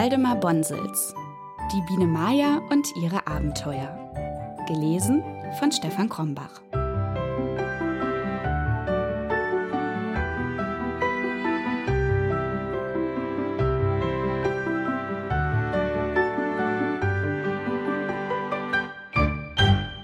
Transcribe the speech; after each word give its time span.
Waldemar 0.00 0.36
Bonsels 0.36 1.14
Die 1.70 1.82
Biene 1.82 2.06
Maya 2.06 2.62
und 2.70 2.86
ihre 2.96 3.26
Abenteuer. 3.26 3.94
Gelesen 4.66 5.22
von 5.58 5.70
Stefan 5.70 6.08
Krombach. 6.08 6.62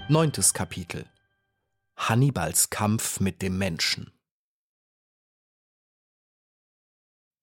Neuntes 0.09 0.53
Kapitel 0.53 1.07
Hannibals 1.95 2.69
Kampf 2.69 3.19
mit 3.19 3.41
dem 3.41 3.57
Menschen 3.57 4.11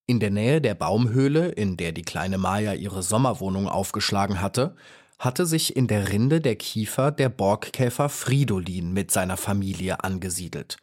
In 0.06 0.20
der 0.20 0.30
Nähe 0.30 0.60
der 0.60 0.74
Baumhöhle, 0.74 1.48
in 1.48 1.78
der 1.78 1.92
die 1.92 2.02
kleine 2.02 2.36
Maya 2.36 2.74
ihre 2.74 3.02
Sommerwohnung 3.02 3.68
aufgeschlagen 3.68 4.42
hatte, 4.42 4.76
hatte 5.18 5.46
sich 5.46 5.76
in 5.76 5.86
der 5.86 6.10
Rinde 6.10 6.42
der 6.42 6.56
Kiefer 6.56 7.10
der 7.10 7.30
Borgkäfer 7.30 8.10
Fridolin 8.10 8.92
mit 8.92 9.10
seiner 9.10 9.38
Familie 9.38 10.04
angesiedelt. 10.04 10.76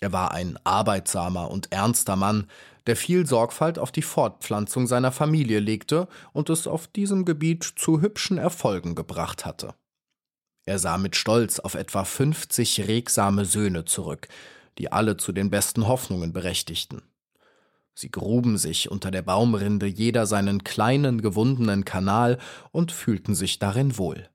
Er 0.00 0.12
war 0.12 0.32
ein 0.32 0.58
arbeitsamer 0.64 1.50
und 1.50 1.72
ernster 1.72 2.16
Mann, 2.16 2.46
der 2.86 2.96
viel 2.96 3.24
Sorgfalt 3.24 3.78
auf 3.78 3.90
die 3.90 4.02
Fortpflanzung 4.02 4.86
seiner 4.86 5.12
Familie 5.12 5.60
legte 5.60 6.06
und 6.34 6.50
es 6.50 6.66
auf 6.66 6.86
diesem 6.86 7.24
Gebiet 7.24 7.64
zu 7.64 8.02
hübschen 8.02 8.36
Erfolgen 8.36 8.94
gebracht 8.94 9.46
hatte. 9.46 9.74
Er 10.66 10.78
sah 10.78 10.98
mit 10.98 11.16
Stolz 11.16 11.58
auf 11.58 11.74
etwa 11.74 12.04
50 12.04 12.88
regsame 12.88 13.46
Söhne 13.46 13.86
zurück, 13.86 14.28
die 14.76 14.92
alle 14.92 15.16
zu 15.16 15.32
den 15.32 15.48
besten 15.48 15.86
Hoffnungen 15.86 16.34
berechtigten. 16.34 17.00
Sie 17.94 18.10
gruben 18.10 18.58
sich 18.58 18.90
unter 18.90 19.10
der 19.10 19.22
Baumrinde 19.22 19.86
jeder 19.86 20.26
seinen 20.26 20.64
kleinen 20.64 21.22
gewundenen 21.22 21.84
Kanal 21.84 22.38
und 22.72 22.90
fühlten 22.90 23.34
sich 23.34 23.58
darin 23.58 23.96
wohl. 23.96 24.28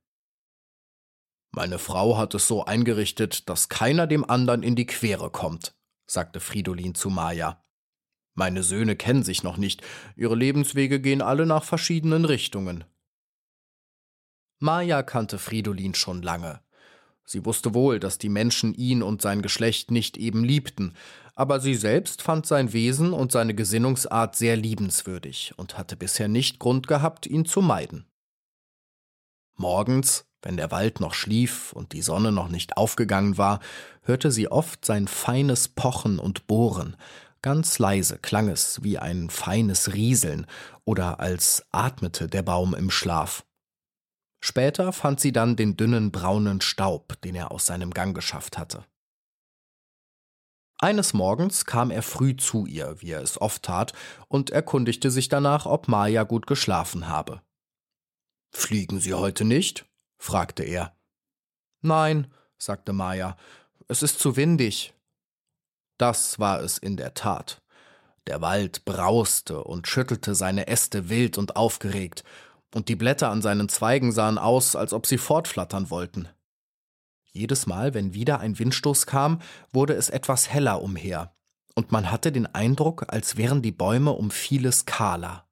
Meine 1.52 1.80
Frau 1.80 2.18
hat 2.18 2.34
es 2.36 2.48
so 2.48 2.66
eingerichtet, 2.66 3.50
dass 3.50 3.70
keiner 3.70 4.08
dem 4.08 4.24
anderen 4.30 4.64
in 4.64 4.76
die 4.76 4.86
Quere 4.86 5.30
kommt, 5.30 5.76
sagte 6.06 6.40
Fridolin 6.40 6.96
zu 6.96 7.10
Maja. 7.10 7.66
Meine 8.36 8.64
Söhne 8.64 8.96
kennen 8.96 9.24
sich 9.24 9.44
noch 9.44 9.58
nicht, 9.58 9.82
ihre 10.16 10.36
Lebenswege 10.36 11.02
gehen 11.02 11.22
alle 11.22 11.46
nach 11.46 11.64
verschiedenen 11.64 12.24
Richtungen. 12.24 12.86
Maja 14.60 15.04
kannte 15.04 15.40
Fridolin 15.40 15.96
schon 15.96 16.22
lange. 16.22 16.62
Sie 17.32 17.46
wusste 17.46 17.76
wohl, 17.76 18.00
dass 18.00 18.18
die 18.18 18.28
Menschen 18.28 18.74
ihn 18.74 19.04
und 19.04 19.22
sein 19.22 19.44
Geschlecht 19.44 19.92
nicht 19.92 20.18
eben 20.18 20.44
liebten, 20.44 20.96
aber 21.36 21.60
sie 21.60 21.76
selbst 21.76 22.24
fand 22.24 22.48
sein 22.48 22.74
Wesen 22.74 23.14
und 23.14 23.32
seine 23.32 23.54
Gesinnungsart 23.54 24.36
sehr 24.36 24.58
liebenswürdig 24.58 25.54
und 25.56 25.78
hatte 25.78 25.96
bisher 25.96 26.28
nicht 26.28 26.58
Grund 26.58 26.88
gehabt, 26.88 27.28
ihn 27.28 27.46
zu 27.46 27.62
meiden. 27.62 28.08
Morgens, 29.58 30.26
wenn 30.42 30.58
der 30.58 30.72
Wald 30.72 31.02
noch 31.02 31.14
schlief 31.14 31.72
und 31.72 31.94
die 31.94 32.02
Sonne 32.02 32.32
noch 32.32 32.50
nicht 32.50 32.78
aufgegangen 32.78 33.38
war, 33.38 33.60
hörte 34.02 34.32
sie 34.32 34.52
oft 34.52 34.84
sein 34.84 35.08
feines 35.08 35.68
Pochen 35.68 36.18
und 36.18 36.48
Bohren, 36.48 36.98
ganz 37.44 37.78
leise 37.78 38.18
klang 38.18 38.50
es 38.50 38.82
wie 38.82 38.98
ein 38.98 39.30
feines 39.30 39.94
Rieseln 39.94 40.48
oder 40.84 41.20
als 41.20 41.64
atmete 41.72 42.28
der 42.28 42.42
Baum 42.42 42.74
im 42.74 42.90
Schlaf. 42.90 43.46
Später 44.40 44.94
fand 44.94 45.20
sie 45.20 45.32
dann 45.32 45.56
den 45.56 45.76
dünnen 45.76 46.12
braunen 46.12 46.62
Staub, 46.62 47.20
den 47.22 47.36
er 47.36 47.52
aus 47.52 47.66
seinem 47.66 47.92
Gang 47.92 48.16
geschafft 48.16 48.58
hatte. 48.58 48.86
Eines 50.82 51.14
Morgens 51.14 51.66
kam 51.66 51.92
er 51.92 52.02
früh 52.02 52.38
zu 52.38 52.66
ihr, 52.66 53.02
wie 53.02 53.12
er 53.12 53.22
es 53.22 53.40
oft 53.40 53.64
tat, 53.64 53.92
und 54.30 54.50
erkundigte 54.50 55.12
sich 55.12 55.28
danach, 55.28 55.66
ob 55.66 55.90
Maja 55.90 56.24
gut 56.24 56.48
geschlafen 56.48 57.10
habe. 57.10 57.42
Fliegen 58.52 59.02
Sie 59.02 59.14
heute 59.14 59.44
nicht? 59.44 59.86
fragte 60.18 60.64
er. 60.64 60.96
Nein, 61.82 62.34
sagte 62.58 62.94
Maja, 62.94 63.36
es 63.90 64.04
ist 64.04 64.20
zu 64.20 64.38
windig. 64.38 64.94
Das 65.98 66.40
war 66.40 66.62
es 66.62 66.78
in 66.78 66.96
der 66.96 67.14
Tat. 67.14 67.62
Der 68.28 68.42
Wald 68.42 68.86
brauste 68.86 69.64
und 69.64 69.88
schüttelte 69.88 70.34
seine 70.34 70.68
Äste 70.68 71.10
wild 71.10 71.38
und 71.38 71.56
aufgeregt, 71.58 72.24
und 72.74 72.90
die 72.90 72.96
Blätter 72.96 73.30
an 73.30 73.42
seinen 73.42 73.70
Zweigen 73.70 74.12
sahen 74.12 74.38
aus, 74.38 74.76
als 74.76 74.94
ob 74.94 75.06
sie 75.06 75.18
fortflattern 75.18 75.90
wollten. 75.90 76.28
Jedes 77.32 77.68
Mal, 77.68 77.94
wenn 77.94 78.14
wieder 78.14 78.40
ein 78.40 78.58
Windstoß 78.58 79.06
kam, 79.06 79.42
wurde 79.72 79.94
es 79.94 80.10
etwas 80.10 80.50
heller 80.50 80.82
umher, 80.82 81.34
und 81.76 81.92
man 81.92 82.12
hatte 82.12 82.32
den 82.32 82.48
Eindruck, 82.48 83.06
als 83.08 83.38
wären 83.38 83.62
die 83.62 83.72
Bäume 83.72 84.12
um 84.12 84.32
vieles 84.32 84.86
kahler. 84.86 85.46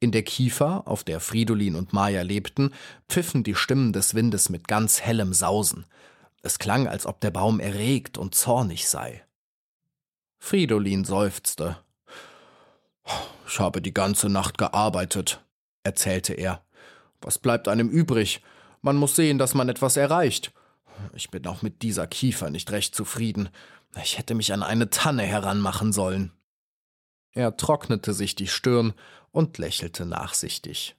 In 0.00 0.12
der 0.12 0.22
Kiefer, 0.22 0.86
auf 0.86 1.02
der 1.02 1.18
Fridolin 1.18 1.74
und 1.74 1.92
Maja 1.92 2.22
lebten, 2.22 2.72
pfiffen 3.08 3.42
die 3.42 3.56
Stimmen 3.56 3.92
des 3.92 4.14
Windes 4.14 4.48
mit 4.48 4.68
ganz 4.68 5.00
hellem 5.00 5.32
Sausen. 5.32 5.86
Es 6.42 6.60
klang, 6.60 6.86
als 6.86 7.04
ob 7.04 7.20
der 7.20 7.32
Baum 7.32 7.58
erregt 7.58 8.16
und 8.16 8.36
zornig 8.36 8.88
sei. 8.88 9.24
Fridolin 10.38 11.04
seufzte. 11.04 11.78
Ich 13.48 13.58
habe 13.58 13.82
die 13.82 13.94
ganze 13.94 14.28
Nacht 14.28 14.56
gearbeitet, 14.56 15.44
erzählte 15.82 16.34
er. 16.34 16.64
Was 17.20 17.38
bleibt 17.38 17.68
einem 17.68 17.88
übrig? 17.88 18.42
Man 18.82 18.96
muss 18.96 19.16
sehen, 19.16 19.38
dass 19.38 19.54
man 19.54 19.68
etwas 19.68 19.96
erreicht. 19.96 20.52
Ich 21.12 21.30
bin 21.30 21.46
auch 21.46 21.62
mit 21.62 21.82
dieser 21.82 22.06
Kiefer 22.06 22.50
nicht 22.50 22.70
recht 22.70 22.94
zufrieden. 22.94 23.48
Ich 24.02 24.18
hätte 24.18 24.34
mich 24.34 24.52
an 24.52 24.62
eine 24.62 24.90
Tanne 24.90 25.22
heranmachen 25.22 25.92
sollen. 25.92 26.32
Er 27.32 27.56
trocknete 27.56 28.12
sich 28.12 28.34
die 28.34 28.46
Stirn 28.46 28.94
und 29.30 29.58
lächelte 29.58 30.06
nachsichtig. 30.06 30.96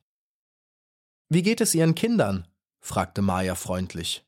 Wie 1.30 1.44
geht 1.44 1.62
es 1.62 1.76
Ihren 1.76 1.96
Kindern? 1.96 2.48
fragte 2.80 3.22
Maja 3.22 3.56
freundlich. 3.56 4.26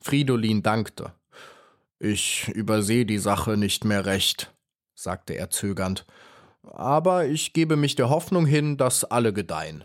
Fridolin 0.00 0.62
dankte. 0.62 1.14
Ich 1.98 2.48
übersehe 2.48 3.06
die 3.06 3.18
Sache 3.18 3.56
nicht 3.56 3.84
mehr 3.84 4.06
recht, 4.06 4.54
sagte 4.94 5.34
er 5.34 5.50
zögernd, 5.50 6.06
aber 6.72 7.26
ich 7.26 7.52
gebe 7.52 7.76
mich 7.76 7.94
der 7.94 8.10
Hoffnung 8.10 8.46
hin, 8.46 8.76
dass 8.76 9.04
alle 9.04 9.32
gedeihen. 9.32 9.84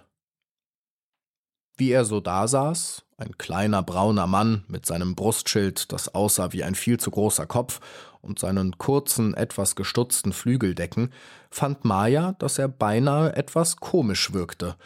Wie 1.76 1.92
er 1.92 2.06
so 2.06 2.20
dasaß, 2.20 3.04
ein 3.18 3.38
kleiner 3.38 3.82
brauner 3.82 4.28
Mann 4.28 4.64
mit 4.68 4.86
seinem 4.86 5.16
Brustschild, 5.16 5.92
das 5.92 6.14
aussah 6.14 6.54
wie 6.54 6.64
ein 6.64 6.76
viel 6.76 7.00
zu 7.00 7.10
großer 7.10 7.46
Kopf, 7.48 7.80
und 8.22 8.40
seinen 8.40 8.78
kurzen, 8.78 9.34
etwas 9.34 9.76
gestutzten 9.76 10.32
Flügeldecken, 10.32 11.12
fand 11.50 11.84
Maya, 11.84 12.34
dass 12.40 12.58
er 12.58 12.70
beinahe 12.70 13.36
etwas 13.36 13.78
komisch 13.78 14.32
wirkte. 14.32 14.78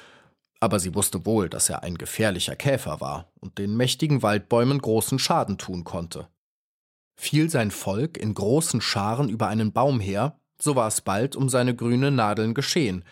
Aber 0.59 0.79
sie 0.79 0.95
wusste 0.95 1.25
wohl, 1.25 1.49
dass 1.49 1.69
er 1.69 1.83
ein 1.83 1.99
gefährlicher 1.99 2.55
Käfer 2.55 2.99
war 2.99 3.31
und 3.39 3.59
den 3.59 3.77
mächtigen 3.77 4.23
Waldbäumen 4.23 4.79
großen 4.79 5.19
Schaden 5.19 5.59
tun 5.59 5.83
konnte. 5.83 6.29
Fiel 7.15 7.49
sein 7.49 7.69
Volk 7.69 8.17
in 8.17 8.33
großen 8.33 8.81
Scharen 8.81 9.29
über 9.29 9.47
einen 9.47 9.71
Baum 9.71 9.99
her, 9.99 10.39
so 10.59 10.75
war 10.75 10.87
es 10.87 11.01
bald 11.01 11.35
um 11.35 11.49
seine 11.49 11.75
grüne 11.75 12.11
Nadeln 12.11 12.53
geschehen. 12.53 13.03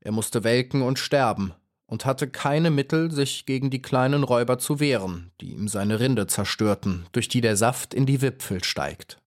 Er 0.00 0.12
musste 0.12 0.44
welken 0.44 0.82
und 0.82 0.98
sterben, 0.98 1.54
und 1.90 2.04
hatte 2.04 2.28
keine 2.28 2.70
Mittel, 2.70 3.10
sich 3.10 3.46
gegen 3.46 3.68
die 3.68 3.82
kleinen 3.82 4.22
Räuber 4.22 4.58
zu 4.58 4.78
wehren, 4.78 5.32
die 5.40 5.50
ihm 5.50 5.66
seine 5.66 5.98
Rinde 5.98 6.28
zerstörten, 6.28 7.06
durch 7.10 7.28
die 7.28 7.40
der 7.40 7.56
Saft 7.56 7.94
in 7.94 8.06
die 8.06 8.22
Wipfel 8.22 8.62
steigt. 8.62 9.18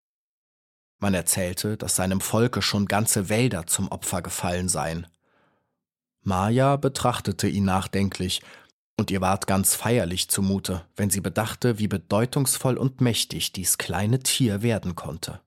Man 1.00 1.14
erzählte, 1.14 1.76
dass 1.76 1.98
seinem 1.98 2.22
Volke 2.22 2.62
schon 2.62 2.86
ganze 2.86 3.28
Wälder 3.28 3.68
zum 3.68 3.90
Opfer 3.90 4.22
gefallen 4.22 4.70
seien. 4.70 5.08
Maja 6.22 6.78
betrachtete 6.78 7.50
ihn 7.50 7.66
nachdenklich, 7.66 8.42
und 8.96 9.12
ihr 9.12 9.20
ward 9.20 9.46
ganz 9.46 9.76
feierlich 9.76 10.30
zumute, 10.30 10.86
wenn 10.96 11.10
sie 11.10 11.20
bedachte, 11.20 11.80
wie 11.80 11.90
bedeutungsvoll 11.90 12.78
und 12.78 13.02
mächtig 13.02 13.52
dies 13.52 13.78
kleine 13.78 14.20
Tier 14.20 14.62
werden 14.62 14.96
konnte. 14.96 15.42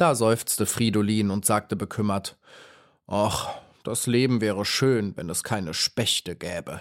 Da 0.00 0.14
seufzte 0.14 0.64
Fridolin 0.64 1.30
und 1.30 1.44
sagte 1.44 1.76
bekümmert 1.76 2.38
Ach, 3.06 3.50
das 3.84 4.06
Leben 4.06 4.40
wäre 4.40 4.64
schön, 4.64 5.14
wenn 5.18 5.28
es 5.28 5.44
keine 5.44 5.74
Spechte 5.74 6.36
gäbe. 6.36 6.80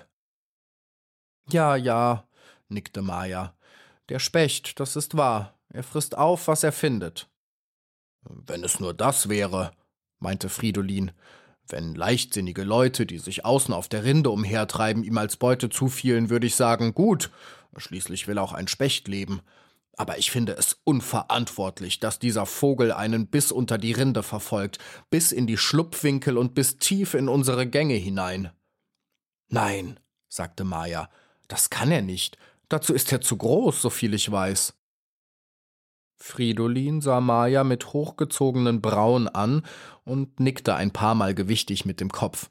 Ja, 1.49 1.75
ja, 1.75 2.29
nickte 2.69 3.01
Maja. 3.01 3.57
Der 4.07 4.19
Specht, 4.19 4.79
das 4.79 4.95
ist 4.95 5.17
wahr. 5.17 5.59
Er 5.67 5.83
frisst 5.83 6.17
auf, 6.17 6.47
was 6.47 6.63
er 6.63 6.71
findet. 6.71 7.29
Wenn 8.21 8.63
es 8.63 8.79
nur 8.79 8.93
das 8.93 9.27
wäre, 9.27 9.71
meinte 10.19 10.47
Fridolin. 10.47 11.11
Wenn 11.67 11.95
leichtsinnige 11.95 12.63
Leute, 12.63 13.05
die 13.05 13.19
sich 13.19 13.43
außen 13.43 13.73
auf 13.73 13.89
der 13.89 14.05
Rinde 14.05 14.29
umhertreiben, 14.29 15.03
ihm 15.03 15.17
als 15.17 15.35
Beute 15.35 15.67
zufielen, 15.67 16.29
würde 16.29 16.47
ich 16.47 16.55
sagen, 16.55 16.93
gut, 16.93 17.31
schließlich 17.75 18.29
will 18.29 18.37
auch 18.37 18.53
ein 18.53 18.69
Specht 18.69 19.09
leben. 19.09 19.41
Aber 19.97 20.17
ich 20.17 20.31
finde 20.31 20.53
es 20.53 20.79
unverantwortlich, 20.85 21.99
dass 21.99 22.19
dieser 22.19 22.45
Vogel 22.45 22.91
einen 22.91 23.27
bis 23.27 23.51
unter 23.51 23.77
die 23.77 23.91
Rinde 23.91 24.23
verfolgt, 24.23 24.79
bis 25.09 25.31
in 25.31 25.45
die 25.45 25.57
Schlupfwinkel 25.57 26.37
und 26.37 26.55
bis 26.55 26.77
tief 26.77 27.13
in 27.13 27.27
unsere 27.27 27.67
Gänge 27.67 27.95
hinein. 27.95 28.51
Nein, 29.49 29.99
sagte 30.29 30.63
Maja, 30.63 31.09
das 31.47 31.69
kann 31.69 31.91
er 31.91 32.01
nicht. 32.01 32.37
Dazu 32.69 32.93
ist 32.93 33.11
er 33.11 33.19
zu 33.19 33.35
groß, 33.35 33.81
soviel 33.81 34.13
ich 34.13 34.31
weiß. 34.31 34.73
Fridolin 36.15 37.01
sah 37.01 37.21
Maja 37.21 37.63
mit 37.63 37.93
hochgezogenen 37.93 38.81
Brauen 38.81 39.27
an 39.27 39.65
und 40.03 40.39
nickte 40.39 40.75
ein 40.75 40.91
paar 40.91 41.15
Mal 41.15 41.33
gewichtig 41.33 41.85
mit 41.85 41.99
dem 41.99 42.11
Kopf. 42.11 42.49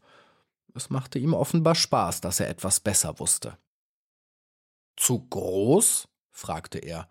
Es 0.75 0.91
machte 0.91 1.19
ihm 1.19 1.35
offenbar 1.35 1.75
Spaß, 1.75 2.21
dass 2.21 2.41
er 2.41 2.49
etwas 2.49 2.81
besser 2.81 3.19
wusste. 3.19 3.59
Zu 4.97 5.27
groß? 5.29 6.09
fragte 6.31 6.79
er. 6.79 7.09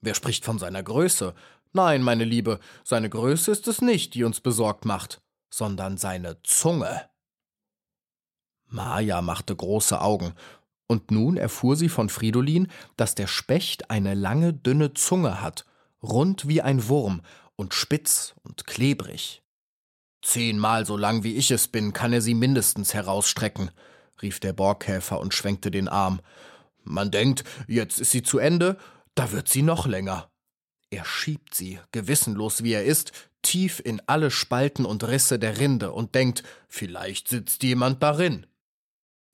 Wer 0.00 0.14
spricht 0.14 0.44
von 0.44 0.58
seiner 0.58 0.82
Größe? 0.82 1.34
Nein, 1.72 2.02
meine 2.02 2.24
Liebe, 2.24 2.58
seine 2.84 3.10
Größe 3.10 3.50
ist 3.50 3.68
es 3.68 3.80
nicht, 3.80 4.14
die 4.14 4.24
uns 4.24 4.40
besorgt 4.40 4.84
macht, 4.84 5.20
sondern 5.50 5.96
seine 5.96 6.42
Zunge. 6.42 7.08
Maja 8.66 9.20
machte 9.20 9.54
große 9.54 10.00
Augen, 10.00 10.34
und 10.86 11.12
nun 11.12 11.36
erfuhr 11.36 11.76
sie 11.76 11.88
von 11.88 12.08
Fridolin, 12.08 12.66
dass 12.96 13.14
der 13.14 13.28
Specht 13.28 13.90
eine 13.90 14.14
lange, 14.14 14.52
dünne 14.52 14.92
Zunge 14.94 15.40
hat, 15.40 15.64
rund 16.02 16.48
wie 16.48 16.62
ein 16.62 16.88
Wurm 16.88 17.22
und 17.54 17.74
spitz 17.74 18.34
und 18.42 18.66
klebrig. 18.66 19.42
Zehnmal 20.22 20.86
so 20.86 20.96
lang 20.96 21.22
wie 21.22 21.36
ich 21.36 21.52
es 21.52 21.68
bin, 21.68 21.92
kann 21.92 22.12
er 22.12 22.20
sie 22.20 22.34
mindestens 22.34 22.92
herausstrecken, 22.92 23.70
rief 24.20 24.40
der 24.40 24.52
Borgkäfer 24.52 25.20
und 25.20 25.32
schwenkte 25.32 25.70
den 25.70 25.88
Arm. 25.88 26.20
Man 26.82 27.10
denkt, 27.10 27.44
jetzt 27.68 28.00
ist 28.00 28.10
sie 28.10 28.22
zu 28.22 28.38
Ende, 28.38 28.76
da 29.14 29.32
wird 29.32 29.48
sie 29.48 29.62
noch 29.62 29.86
länger. 29.86 30.30
Er 30.90 31.04
schiebt 31.04 31.54
sie, 31.54 31.78
gewissenlos 31.92 32.64
wie 32.64 32.72
er 32.72 32.84
ist, 32.84 33.12
tief 33.42 33.80
in 33.84 34.02
alle 34.06 34.30
Spalten 34.30 34.84
und 34.84 35.04
Risse 35.04 35.38
der 35.38 35.58
Rinde 35.58 35.92
und 35.92 36.14
denkt, 36.14 36.42
vielleicht 36.68 37.28
sitzt 37.28 37.62
jemand 37.62 38.02
darin. 38.02 38.46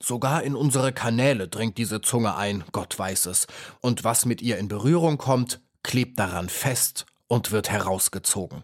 Sogar 0.02 0.43
in 0.43 0.55
unsere 0.55 0.93
Kanäle 0.93 1.49
dringt 1.49 1.78
diese 1.78 2.02
Zunge 2.02 2.37
ein, 2.37 2.64
Gott 2.73 2.99
weiß 2.99 3.26
es, 3.26 3.46
und 3.81 4.05
was 4.05 4.26
mit 4.26 4.43
ihr 4.43 4.58
in 4.58 4.69
Berührung 4.69 5.17
kommt, 5.17 5.61
klebt 5.82 6.19
daran 6.19 6.50
fest 6.50 7.06
und 7.29 7.50
wird 7.50 7.70
herausgezogen. 7.70 8.62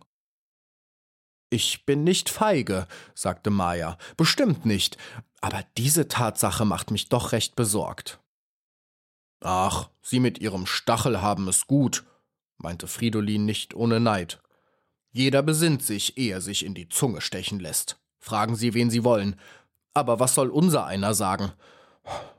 Ich 1.49 1.85
bin 1.87 2.05
nicht 2.05 2.29
feige, 2.29 2.87
sagte 3.15 3.51
Maya, 3.51 3.99
bestimmt 4.17 4.67
nicht, 4.67 4.97
aber 5.41 5.65
diese 5.77 6.09
Tatsache 6.09 6.65
macht 6.65 6.91
mich 6.91 7.09
doch 7.09 7.33
recht 7.33 7.57
besorgt. 7.57 8.22
Ach, 9.43 9.89
Sie 10.03 10.21
mit 10.21 10.39
Ihrem 10.39 10.67
Stachel 10.67 11.21
haben 11.21 11.49
es 11.49 11.67
gut, 11.67 12.05
meinte 12.59 12.87
Fridolin 12.87 13.45
nicht 13.45 13.75
ohne 13.75 13.99
Neid. 13.99 14.41
Jeder 15.11 15.43
besinnt 15.43 15.83
sich, 15.83 16.17
ehe 16.17 16.35
er 16.35 16.41
sich 16.41 16.65
in 16.65 16.75
die 16.75 16.89
Zunge 16.89 17.21
stechen 17.21 17.59
lässt. 17.59 17.99
Fragen 18.19 18.55
Sie, 18.55 18.73
wen 18.73 18.89
Sie 18.89 19.05
wollen. 19.05 19.37
Aber 19.95 20.21
was 20.21 20.35
soll 20.35 20.49
unser 20.49 20.87
einer 20.87 21.13
sagen? 21.13 21.53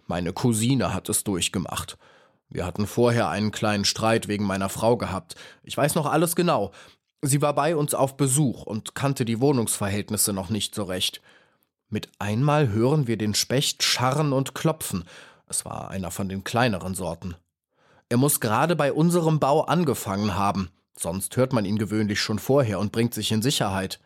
Meine 0.07 0.33
Cousine 0.33 0.93
hat 0.93 1.09
es 1.09 1.23
durchgemacht. 1.23 1.97
Wir 2.49 2.65
hatten 2.65 2.87
vorher 2.87 3.29
einen 3.29 3.51
kleinen 3.51 3.85
Streit 3.85 4.27
wegen 4.27 4.45
meiner 4.45 4.69
Frau 4.69 4.97
gehabt. 4.97 5.35
Ich 5.63 5.75
weiß 5.75 5.95
noch 5.95 6.05
alles 6.05 6.35
genau. 6.35 6.71
Sie 7.21 7.41
war 7.41 7.53
bei 7.53 7.75
uns 7.75 7.93
auf 7.93 8.17
Besuch 8.17 8.63
und 8.63 8.95
kannte 8.95 9.25
die 9.25 9.39
Wohnungsverhältnisse 9.39 10.33
noch 10.33 10.49
nicht 10.49 10.73
so 10.73 10.83
recht. 10.83 11.21
Mit 11.89 12.09
einmal 12.19 12.69
hören 12.69 13.07
wir 13.07 13.17
den 13.17 13.35
Specht 13.35 13.83
scharren 13.83 14.33
und 14.33 14.55
klopfen, 14.55 15.03
es 15.47 15.65
war 15.65 15.89
einer 15.91 16.11
von 16.11 16.29
den 16.29 16.43
kleineren 16.43 16.95
Sorten. 16.95 17.35
Er 18.09 18.17
muss 18.17 18.39
gerade 18.39 18.75
bei 18.75 18.93
unserem 18.93 19.39
Bau 19.39 19.61
angefangen 19.61 20.35
haben, 20.35 20.69
sonst 20.97 21.35
hört 21.37 21.53
man 21.53 21.65
ihn 21.65 21.77
gewöhnlich 21.77 22.21
schon 22.21 22.39
vorher 22.39 22.79
und 22.79 22.91
bringt 22.91 23.13
sich 23.13 23.31
in 23.31 23.41
Sicherheit. 23.41 23.99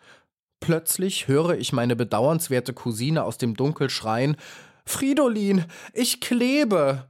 Plötzlich 0.59 1.27
höre 1.27 1.57
ich 1.57 1.73
meine 1.73 1.95
bedauernswerte 1.95 2.73
Cousine 2.73 3.23
aus 3.23 3.37
dem 3.37 3.55
Dunkel 3.55 3.89
schreien 3.89 4.37
Fridolin, 4.85 5.65
ich 5.93 6.21
klebe. 6.21 7.07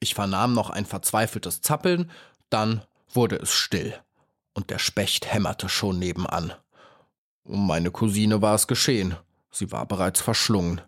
Ich 0.00 0.14
vernahm 0.14 0.54
noch 0.54 0.70
ein 0.70 0.86
verzweifeltes 0.86 1.60
Zappeln, 1.60 2.10
dann 2.48 2.82
wurde 3.12 3.36
es 3.36 3.52
still, 3.52 3.94
und 4.54 4.70
der 4.70 4.78
Specht 4.78 5.32
hämmerte 5.32 5.68
schon 5.68 5.98
nebenan. 5.98 6.54
Um 7.44 7.66
meine 7.66 7.90
Cousine 7.90 8.40
war 8.40 8.54
es 8.54 8.66
geschehen, 8.66 9.16
sie 9.50 9.70
war 9.70 9.86
bereits 9.86 10.20
verschlungen. 10.20 10.80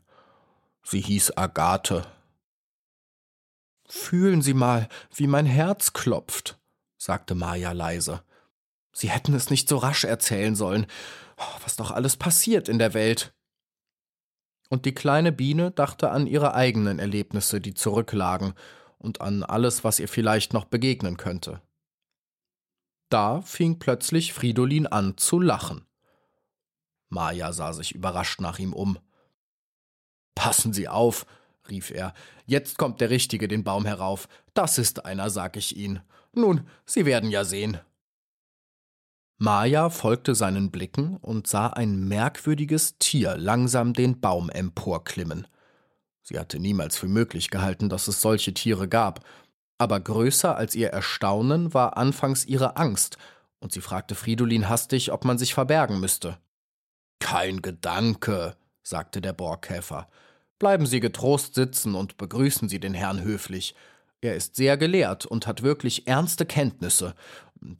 Sie 0.82 1.00
hieß 1.00 1.36
Agathe 1.36 2.06
Fühlen 3.86 4.42
Sie 4.42 4.54
mal, 4.54 4.88
wie 5.14 5.26
mein 5.26 5.46
Herz 5.46 5.92
klopft, 5.92 6.58
sagte 6.96 7.34
Maja 7.34 7.72
leise. 7.72 8.22
Sie 8.92 9.10
hätten 9.10 9.34
es 9.34 9.50
nicht 9.50 9.68
so 9.68 9.76
rasch 9.76 10.04
erzählen 10.04 10.54
sollen, 10.54 10.86
oh, 11.36 11.58
was 11.62 11.76
doch 11.76 11.90
alles 11.90 12.16
passiert 12.16 12.68
in 12.68 12.78
der 12.78 12.94
Welt. 12.94 13.34
Und 14.70 14.86
die 14.86 14.94
kleine 14.94 15.32
Biene 15.32 15.70
dachte 15.70 16.10
an 16.10 16.26
ihre 16.26 16.54
eigenen 16.54 16.98
Erlebnisse, 16.98 17.60
die 17.60 17.74
zurücklagen, 17.74 18.54
und 18.98 19.20
an 19.20 19.42
alles, 19.42 19.84
was 19.84 20.00
ihr 20.00 20.08
vielleicht 20.08 20.54
noch 20.54 20.64
begegnen 20.64 21.18
könnte. 21.18 21.60
Da 23.10 23.42
fing 23.42 23.78
plötzlich 23.78 24.32
Fridolin 24.32 24.86
an 24.86 25.18
zu 25.18 25.38
lachen. 25.38 25.86
Maja 27.10 27.52
sah 27.52 27.74
sich 27.74 27.94
überrascht 27.94 28.40
nach 28.40 28.58
ihm 28.58 28.72
um. 28.72 28.98
Passen 30.34 30.72
Sie 30.72 30.88
auf, 30.88 31.26
rief 31.68 31.90
er, 31.90 32.14
jetzt 32.46 32.78
kommt 32.78 33.00
der 33.00 33.10
Richtige 33.10 33.48
den 33.48 33.64
Baum 33.64 33.86
herauf. 33.86 34.28
Das 34.54 34.78
ist 34.78 35.04
einer, 35.04 35.30
sag 35.30 35.56
ich 35.56 35.76
Ihnen. 35.76 36.00
Nun, 36.32 36.66
Sie 36.84 37.06
werden 37.06 37.30
ja 37.30 37.44
sehen. 37.44 37.78
Maja 39.36 39.90
folgte 39.90 40.34
seinen 40.34 40.70
Blicken 40.70 41.16
und 41.16 41.46
sah 41.46 41.66
ein 41.68 42.06
merkwürdiges 42.08 42.98
Tier 42.98 43.36
langsam 43.36 43.92
den 43.92 44.20
Baum 44.20 44.48
emporklimmen. 44.48 45.46
Sie 46.22 46.38
hatte 46.38 46.58
niemals 46.58 46.96
für 46.96 47.08
möglich 47.08 47.50
gehalten, 47.50 47.88
dass 47.88 48.08
es 48.08 48.20
solche 48.20 48.54
Tiere 48.54 48.88
gab, 48.88 49.24
aber 49.76 50.00
größer 50.00 50.56
als 50.56 50.74
ihr 50.74 50.88
Erstaunen 50.88 51.74
war 51.74 51.96
anfangs 51.96 52.44
ihre 52.44 52.76
Angst, 52.76 53.18
und 53.58 53.72
sie 53.72 53.80
fragte 53.80 54.14
Fridolin 54.14 54.68
hastig, 54.68 55.10
ob 55.12 55.24
man 55.24 55.36
sich 55.36 55.52
verbergen 55.52 55.98
müsste. 55.98 56.38
Kein 57.18 57.60
Gedanke, 57.60 58.56
sagte 58.82 59.20
der 59.20 59.32
Borgkäfer. 59.32 60.08
Bleiben 60.58 60.86
Sie 60.86 61.00
getrost 61.00 61.54
sitzen 61.54 61.94
und 61.94 62.16
begrüßen 62.16 62.68
Sie 62.68 62.80
den 62.80 62.94
Herrn 62.94 63.22
höflich. 63.22 63.74
Er 64.20 64.34
ist 64.34 64.56
sehr 64.56 64.76
gelehrt 64.76 65.26
und 65.26 65.46
hat 65.46 65.62
wirklich 65.62 66.06
ernste 66.06 66.46
Kenntnisse. 66.46 67.14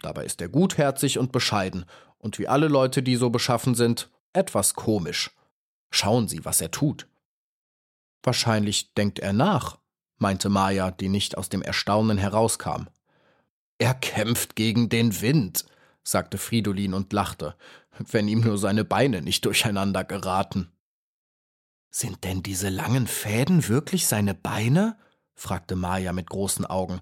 Dabei 0.02 0.24
ist 0.24 0.40
er 0.40 0.48
gutherzig 0.48 1.18
und 1.18 1.32
bescheiden 1.32 1.86
und 2.18 2.38
wie 2.38 2.48
alle 2.48 2.68
Leute, 2.68 3.02
die 3.02 3.16
so 3.16 3.30
beschaffen 3.30 3.74
sind, 3.74 4.10
etwas 4.32 4.74
komisch. 4.74 5.30
Schauen 5.90 6.26
Sie, 6.28 6.44
was 6.44 6.60
er 6.60 6.70
tut. 6.70 7.06
Wahrscheinlich 8.22 8.94
denkt 8.94 9.18
er 9.20 9.32
nach, 9.32 9.78
meinte 10.18 10.48
Maya, 10.48 10.90
die 10.90 11.08
nicht 11.08 11.38
aus 11.38 11.48
dem 11.48 11.62
Erstaunen 11.62 12.18
herauskam. 12.18 12.88
Er 13.78 13.94
kämpft 13.94 14.56
gegen 14.56 14.88
den 14.88 15.20
Wind, 15.20 15.66
sagte 16.02 16.38
Fridolin 16.38 16.94
und 16.94 17.12
lachte, 17.12 17.54
wenn 18.10 18.28
ihm 18.28 18.40
nur 18.40 18.58
seine 18.58 18.84
Beine 18.84 19.22
nicht 19.22 19.44
durcheinander 19.44 20.04
geraten. 20.04 20.73
Sind 21.96 22.24
denn 22.24 22.42
diese 22.42 22.70
langen 22.70 23.06
Fäden 23.06 23.68
wirklich 23.68 24.08
seine 24.08 24.34
Beine? 24.34 24.98
fragte 25.36 25.76
Maja 25.76 26.12
mit 26.12 26.28
großen 26.28 26.66
Augen. 26.66 27.00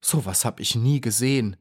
So 0.00 0.24
was 0.24 0.46
hab 0.46 0.60
ich 0.60 0.74
nie 0.74 1.02
gesehen. 1.02 1.56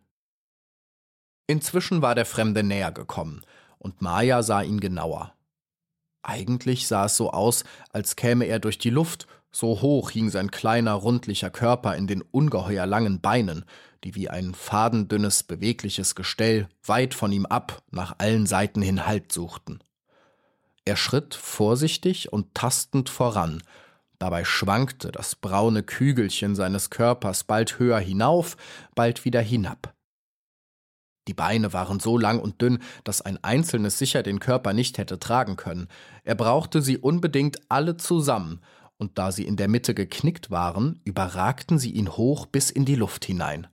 Inzwischen 1.46 2.02
war 2.02 2.16
der 2.16 2.26
Fremde 2.26 2.64
näher 2.64 2.94
gekommen, 2.94 3.42
und 3.80 4.02
Maja 4.02 4.44
sah 4.44 4.62
ihn 4.62 4.80
genauer. 4.80 5.36
Eigentlich 6.24 6.88
sah 6.88 7.08
es 7.08 7.18
so 7.18 7.32
aus, 7.32 7.66
als 7.90 8.16
käme 8.16 8.46
er 8.46 8.60
durch 8.60 8.78
die 8.78 8.92
Luft, 8.92 9.28
so 9.52 9.82
hoch 9.82 10.12
hing 10.12 10.30
sein 10.30 10.50
kleiner, 10.50 10.94
rundlicher 10.94 11.50
Körper 11.50 11.98
in 11.98 12.08
den 12.08 12.22
ungeheuer 12.22 12.86
langen 12.86 13.20
Beinen, 13.20 13.66
die 14.06 14.16
wie 14.16 14.30
ein 14.30 14.56
fadendünnes, 14.56 15.44
bewegliches 15.44 16.16
Gestell 16.16 16.70
weit 16.86 17.14
von 17.14 17.34
ihm 17.34 17.46
ab 17.46 17.84
nach 17.92 18.20
allen 18.20 18.46
Seiten 18.46 18.82
hin 18.82 19.06
Halt 19.06 19.34
suchten. 19.34 19.84
Er 20.90 20.96
schritt 20.96 21.36
vorsichtig 21.36 22.34
und 22.34 22.56
tastend 22.56 23.10
voran, 23.10 23.62
Dabei 24.18 24.44
schwankte 24.44 25.12
das 25.12 25.36
braune 25.36 25.84
Kügelchen 25.84 26.56
seines 26.56 26.90
Körpers 26.90 27.44
bald 27.44 27.78
höher 27.78 28.00
hinauf, 28.00 28.58
bald 28.96 29.24
wieder 29.24 29.40
hinab. 29.40 29.94
Die 31.28 31.36
Beine 31.36 31.74
waren 31.74 32.00
so 32.00 32.18
lang 32.18 32.40
und 32.40 32.60
dünn, 32.60 32.80
dass 33.04 33.22
ein 33.22 33.42
einzelnes 33.44 34.00
sicher 34.00 34.24
den 34.24 34.40
Körper 34.40 34.74
nicht 34.74 34.98
hätte 34.98 35.20
tragen 35.20 35.58
können. 35.58 35.90
Er 36.24 36.34
brauchte 36.34 36.82
sie 36.82 36.98
unbedingt 36.98 37.60
alle 37.70 37.98
zusammen, 37.98 38.60
und 38.98 39.20
da 39.20 39.32
sie 39.32 39.46
in 39.46 39.58
der 39.58 39.68
Mitte 39.68 39.94
geknickt 39.94 40.50
waren, 40.50 41.02
überragten 41.06 41.78
sie 41.78 41.92
ihn 41.92 42.10
hoch 42.18 42.48
bis 42.48 42.72
in 42.72 42.86
die 42.86 42.96
Luft 42.96 43.26
hinein. 43.26 43.68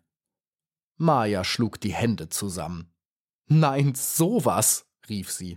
Maja 0.99 1.45
schlug 1.45 1.81
die 1.81 1.95
Hände 1.95 2.29
zusammen. 2.29 2.93
Nein, 3.49 3.95
sowas, 3.97 4.87
rief 5.09 5.33
sie. 5.33 5.57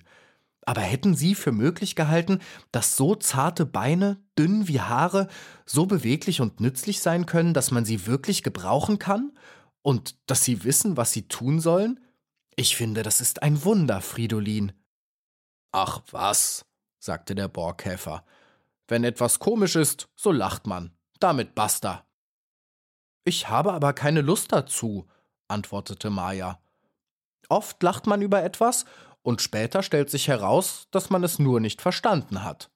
Aber 0.66 0.82
hätten 0.82 1.16
Sie 1.16 1.36
für 1.36 1.52
möglich 1.52 1.96
gehalten, 1.96 2.40
dass 2.72 2.96
so 2.96 3.16
zarte 3.16 3.66
Beine, 3.66 4.22
dünn 4.38 4.68
wie 4.68 4.82
Haare, 4.82 5.28
so 5.66 5.86
beweglich 5.86 6.42
und 6.42 6.60
nützlich 6.60 7.02
sein 7.02 7.26
können, 7.26 7.54
dass 7.54 7.72
man 7.72 7.86
sie 7.86 8.06
wirklich 8.06 8.44
gebrauchen 8.44 9.00
kann? 9.00 9.32
Und 9.82 10.18
dass 10.30 10.44
Sie 10.44 10.64
wissen, 10.64 10.98
was 10.98 11.12
Sie 11.12 11.28
tun 11.28 11.60
sollen? 11.60 12.00
Ich 12.56 12.76
finde, 12.76 13.04
das 13.04 13.22
ist 13.22 13.42
ein 13.42 13.64
Wunder, 13.64 14.02
Fridolin. 14.02 14.74
Ach 15.72 16.02
was, 16.12 16.66
sagte 17.00 17.36
der 17.36 17.48
Borgkäfer. 17.48 18.26
Wenn 18.88 19.04
etwas 19.04 19.40
komisch 19.40 19.76
ist, 19.76 20.10
so 20.16 20.32
lacht 20.32 20.68
man. 20.68 20.92
Damit 21.20 21.56
basta. 21.56 22.06
Ich 23.24 23.50
habe 23.50 23.74
aber 23.74 23.94
keine 23.94 24.22
Lust 24.22 24.52
dazu, 24.52 25.08
antwortete 25.48 26.10
Maja. 26.10 26.60
Oft 27.48 27.82
lacht 27.84 28.08
man 28.08 28.22
über 28.22 28.44
etwas 28.44 28.86
und 29.22 29.42
später 29.42 29.84
stellt 29.84 30.10
sich 30.10 30.28
heraus, 30.28 30.88
dass 30.92 31.10
man 31.10 31.24
es 31.24 31.40
nur 31.40 31.60
nicht 31.60 31.82
verstanden 31.82 32.44
hat. 32.44 32.70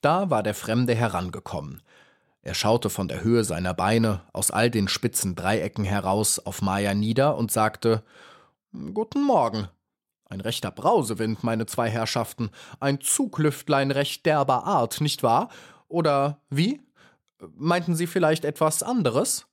Da 0.00 0.30
war 0.30 0.42
der 0.42 0.54
Fremde 0.54 0.94
herangekommen. 0.94 1.82
Er 2.42 2.54
schaute 2.54 2.88
von 2.88 3.08
der 3.08 3.22
Höhe 3.22 3.44
seiner 3.44 3.74
Beine 3.74 4.22
aus 4.32 4.50
all 4.50 4.70
den 4.70 4.88
spitzen 4.88 5.34
Dreiecken 5.34 5.84
heraus 5.84 6.38
auf 6.38 6.62
Maya 6.62 6.94
nieder 6.94 7.36
und 7.36 7.50
sagte 7.50 8.04
Guten 8.94 9.22
Morgen. 9.22 9.68
Ein 10.26 10.40
rechter 10.40 10.70
Brausewind, 10.70 11.42
meine 11.42 11.66
zwei 11.66 11.88
Herrschaften, 11.88 12.50
ein 12.80 13.00
Zuglüftlein 13.00 13.90
recht 13.90 14.26
derber 14.26 14.64
Art, 14.64 15.00
nicht 15.00 15.22
wahr? 15.22 15.48
Oder 15.88 16.42
wie? 16.50 16.82
Meinten 17.54 17.94
Sie 17.94 18.06
vielleicht 18.06 18.44
etwas 18.44 18.82
anderes? 18.82 19.46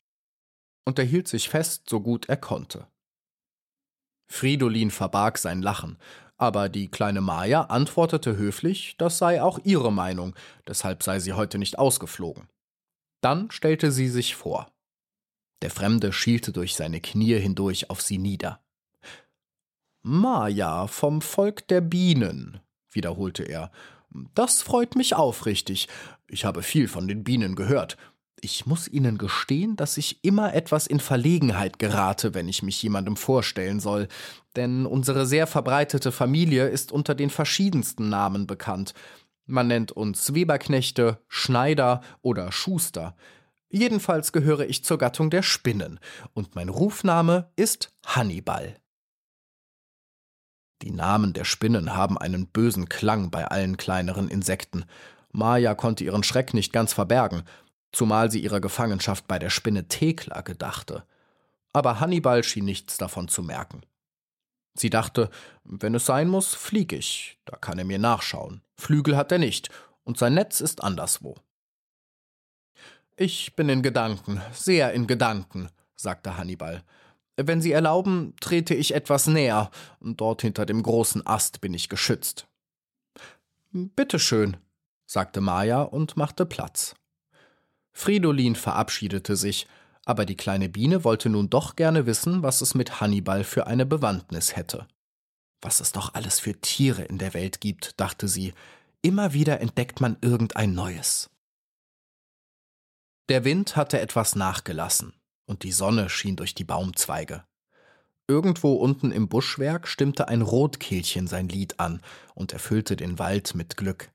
Und 0.83 0.99
er 0.99 1.05
hielt 1.05 1.27
sich 1.27 1.49
fest, 1.49 1.89
so 1.89 2.01
gut 2.01 2.27
er 2.27 2.37
konnte. 2.37 2.87
Fridolin 4.27 4.91
verbarg 4.91 5.37
sein 5.37 5.61
Lachen, 5.61 5.97
aber 6.37 6.67
die 6.69 6.89
kleine 6.89 7.21
Maja 7.21 7.61
antwortete 7.61 8.35
höflich, 8.35 8.95
das 8.97 9.17
sei 9.17 9.41
auch 9.41 9.59
ihre 9.63 9.91
Meinung, 9.91 10.35
deshalb 10.67 11.03
sei 11.03 11.19
sie 11.19 11.33
heute 11.33 11.57
nicht 11.57 11.79
ausgeflogen. 11.79 12.49
Dann 13.21 13.49
stellte 13.51 13.91
sie 13.91 14.09
sich 14.09 14.35
vor. 14.35 14.67
Der 15.61 15.71
Fremde 15.71 16.11
schielte 16.11 16.51
durch 16.51 16.75
seine 16.75 16.99
Knie 16.99 17.39
hindurch 17.39 17.89
auf 17.89 18.01
sie 18.01 18.17
nieder. 18.17 18.59
Maja 20.03 20.87
vom 20.87 21.21
Volk 21.21 21.67
der 21.67 21.81
Bienen, 21.81 22.59
wiederholte 22.91 23.43
er. 23.43 23.71
Das 24.35 24.61
freut 24.61 24.95
mich 24.95 25.15
aufrichtig. 25.15 25.87
Ich 26.27 26.45
habe 26.45 26.61
viel 26.61 26.87
von 26.87 27.07
den 27.07 27.23
Bienen 27.23 27.55
gehört. 27.55 27.97
Ich 28.41 28.65
muss 28.65 28.87
Ihnen 28.87 29.17
gestehen, 29.17 29.75
dass 29.75 29.97
ich 29.97 30.23
immer 30.23 30.53
etwas 30.53 30.87
in 30.87 30.99
Verlegenheit 30.99 31.79
gerate, 31.79 32.33
wenn 32.33 32.47
ich 32.47 32.63
mich 32.63 32.81
jemandem 32.83 33.15
vorstellen 33.15 33.79
soll, 33.79 34.07
denn 34.55 34.85
unsere 34.85 35.25
sehr 35.25 35.47
verbreitete 35.47 36.11
Familie 36.11 36.67
ist 36.67 36.91
unter 36.91 37.15
den 37.15 37.29
verschiedensten 37.29 38.09
Namen 38.09 38.45
bekannt. 38.45 38.93
Man 39.45 39.67
nennt 39.67 39.91
uns 39.91 40.33
Weberknechte, 40.33 41.19
Schneider 41.27 42.01
oder 42.21 42.51
Schuster. 42.51 43.15
Jedenfalls 43.69 44.31
gehöre 44.31 44.67
ich 44.67 44.83
zur 44.83 44.97
Gattung 44.97 45.29
der 45.29 45.43
Spinnen, 45.43 45.99
und 46.33 46.55
mein 46.55 46.69
Rufname 46.69 47.51
ist 47.55 47.93
Hannibal. 48.05 48.75
Die 50.81 50.91
Namen 50.91 51.33
der 51.33 51.45
Spinnen 51.45 51.95
haben 51.95 52.17
einen 52.17 52.47
bösen 52.47 52.89
Klang 52.89 53.31
bei 53.31 53.45
allen 53.45 53.77
kleineren 53.77 54.29
Insekten. 54.29 54.85
Maja 55.31 55.73
konnte 55.73 56.03
ihren 56.03 56.23
Schreck 56.23 56.53
nicht 56.53 56.73
ganz 56.73 56.93
verbergen, 56.93 57.43
zumal 57.91 58.31
sie 58.31 58.39
ihrer 58.39 58.59
Gefangenschaft 58.59 59.27
bei 59.27 59.39
der 59.39 59.49
Spinne 59.49 59.87
Thekla 59.87 60.41
gedachte. 60.41 61.05
Aber 61.73 61.99
Hannibal 61.99 62.43
schien 62.43 62.65
nichts 62.65 62.97
davon 62.97 63.27
zu 63.27 63.43
merken. 63.43 63.81
Sie 64.77 64.89
dachte, 64.89 65.29
wenn 65.63 65.95
es 65.95 66.05
sein 66.05 66.27
muss, 66.27 66.53
flieg 66.53 66.91
ich, 66.91 67.39
da 67.45 67.55
kann 67.55 67.79
er 67.79 67.85
mir 67.85 67.99
nachschauen. 67.99 68.61
Flügel 68.75 69.15
hat 69.15 69.31
er 69.31 69.37
nicht, 69.37 69.69
und 70.03 70.17
sein 70.17 70.33
Netz 70.33 70.59
ist 70.59 70.83
anderswo. 70.83 71.35
Ich 73.15 73.55
bin 73.55 73.69
in 73.69 73.81
Gedanken, 73.81 74.41
sehr 74.51 74.91
in 74.91 75.07
Gedanken, 75.07 75.69
sagte 75.95 76.37
Hannibal. 76.37 76.83
Wenn 77.37 77.61
Sie 77.61 77.71
erlauben, 77.71 78.33
trete 78.39 78.75
ich 78.75 78.93
etwas 78.93 79.27
näher, 79.27 79.71
dort 80.01 80.41
hinter 80.41 80.65
dem 80.65 80.83
großen 80.83 81.25
Ast 81.25 81.61
bin 81.61 81.73
ich 81.73 81.89
geschützt. 81.89 82.47
Bitte 83.71 84.19
schön, 84.19 84.57
sagte 85.05 85.41
Maja 85.41 85.81
und 85.81 86.15
machte 86.17 86.45
Platz. 86.45 86.95
Fridolin 87.97 88.55
verabschiedete 88.55 89.37
sich, 89.37 89.67
aber 90.03 90.25
die 90.25 90.35
kleine 90.35 90.67
Biene 90.67 91.03
wollte 91.05 91.29
nun 91.29 91.49
doch 91.49 91.77
gerne 91.77 92.05
wissen, 92.05 92.43
was 92.43 92.59
es 92.59 92.75
mit 92.75 92.99
Hannibal 92.99 93.43
für 93.43 93.67
eine 93.67 93.85
Bewandtnis 93.85 94.55
hätte. 94.55 94.85
Was 95.61 95.79
es 95.79 95.93
doch 95.93 96.13
alles 96.13 96.39
für 96.39 96.59
Tiere 96.59 97.03
in 97.03 97.17
der 97.17 97.33
Welt 97.33 97.61
gibt, 97.61 97.99
dachte 97.99 98.27
sie, 98.27 98.53
immer 99.01 99.33
wieder 99.33 99.61
entdeckt 99.61 100.01
man 100.01 100.17
irgendein 100.21 100.73
Neues. 100.73 101.29
Der 103.29 103.45
Wind 103.45 103.77
hatte 103.77 103.99
etwas 103.99 104.35
nachgelassen, 104.35 105.13
und 105.45 105.63
die 105.63 105.71
Sonne 105.71 106.09
schien 106.09 106.35
durch 106.35 106.53
die 106.53 106.65
Baumzweige. 106.65 107.45
Irgendwo 108.27 108.73
unten 108.73 109.11
im 109.11 109.29
Buschwerk 109.29 109.87
stimmte 109.87 110.27
ein 110.27 110.41
Rotkehlchen 110.41 111.27
sein 111.27 111.47
Lied 111.47 111.79
an 111.79 112.01
und 112.33 112.51
erfüllte 112.51 112.97
den 112.97 113.19
Wald 113.19 113.55
mit 113.55 113.77
Glück. 113.77 114.11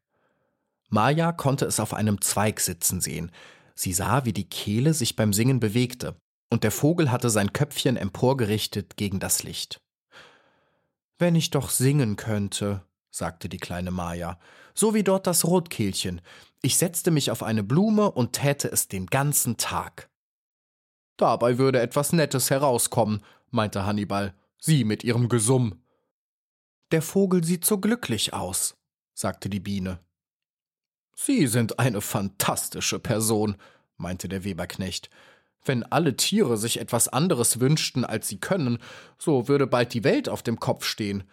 Maja 0.91 1.33
konnte 1.33 1.65
es 1.65 1.81
auf 1.81 1.95
einem 1.95 2.21
Zweig 2.21 2.61
sitzen 2.61 3.01
sehen, 3.01 3.33
Sie 3.75 3.93
sah, 3.93 4.25
wie 4.25 4.33
die 4.33 4.49
Kehle 4.49 4.95
sich 4.95 5.17
beim 5.17 5.33
Singen 5.33 5.61
bewegte, 5.61 6.17
und 6.51 6.65
der 6.65 6.71
Vogel 6.71 7.11
hatte 7.11 7.31
sein 7.31 7.53
Köpfchen 7.53 7.97
emporgerichtet 7.97 8.97
gegen 8.97 9.21
das 9.21 9.43
Licht. 9.43 9.81
Wenn 11.19 11.35
ich 11.35 11.51
doch 11.51 11.71
singen 11.71 12.17
könnte, 12.17 12.83
sagte 13.11 13.49
die 13.49 13.59
kleine 13.59 13.91
Maja, 13.91 14.39
so 14.75 14.95
wie 14.95 15.03
dort 15.03 15.27
das 15.27 15.45
Rotkehlchen. 15.45 16.21
Ich 16.63 16.77
setzte 16.77 17.11
mich 17.11 17.31
auf 17.31 17.43
eine 17.43 17.63
Blume 17.63 18.11
und 18.11 18.33
täte 18.33 18.69
es 18.69 18.89
den 18.89 19.07
ganzen 19.07 19.57
Tag. 19.57 20.09
Dabei 21.17 21.59
würde 21.59 21.81
etwas 21.81 22.13
Nettes 22.13 22.51
herauskommen, 22.51 23.23
meinte 23.51 23.85
Hannibal. 23.85 24.35
Sie 24.59 24.85
mit 24.85 25.05
ihrem 25.05 25.29
Gesumm. 25.29 25.83
Der 26.93 27.03
Vogel 27.03 27.45
sieht 27.45 27.65
so 27.65 27.79
glücklich 27.79 28.33
aus, 28.33 28.77
sagte 29.15 29.49
die 29.49 29.61
Biene. 29.61 30.01
Sie 31.23 31.47
sind 31.49 31.79
eine 31.79 32.01
fantastische 32.01 32.99
Person, 32.99 33.57
meinte 33.99 34.27
der 34.27 34.43
Weberknecht. 34.43 35.11
Wenn 35.63 35.83
alle 35.83 36.17
Tiere 36.17 36.57
sich 36.57 36.81
etwas 36.81 37.09
anderes 37.09 37.61
wünschten, 37.61 38.07
als 38.07 38.27
sie 38.27 38.39
können, 38.39 38.79
so 39.19 39.47
würde 39.47 39.67
bald 39.67 39.93
die 39.93 40.03
Welt 40.03 40.31
auf 40.31 40.43
dem 40.43 40.59
Kopf 40.59 40.87
stehen. 40.87 41.25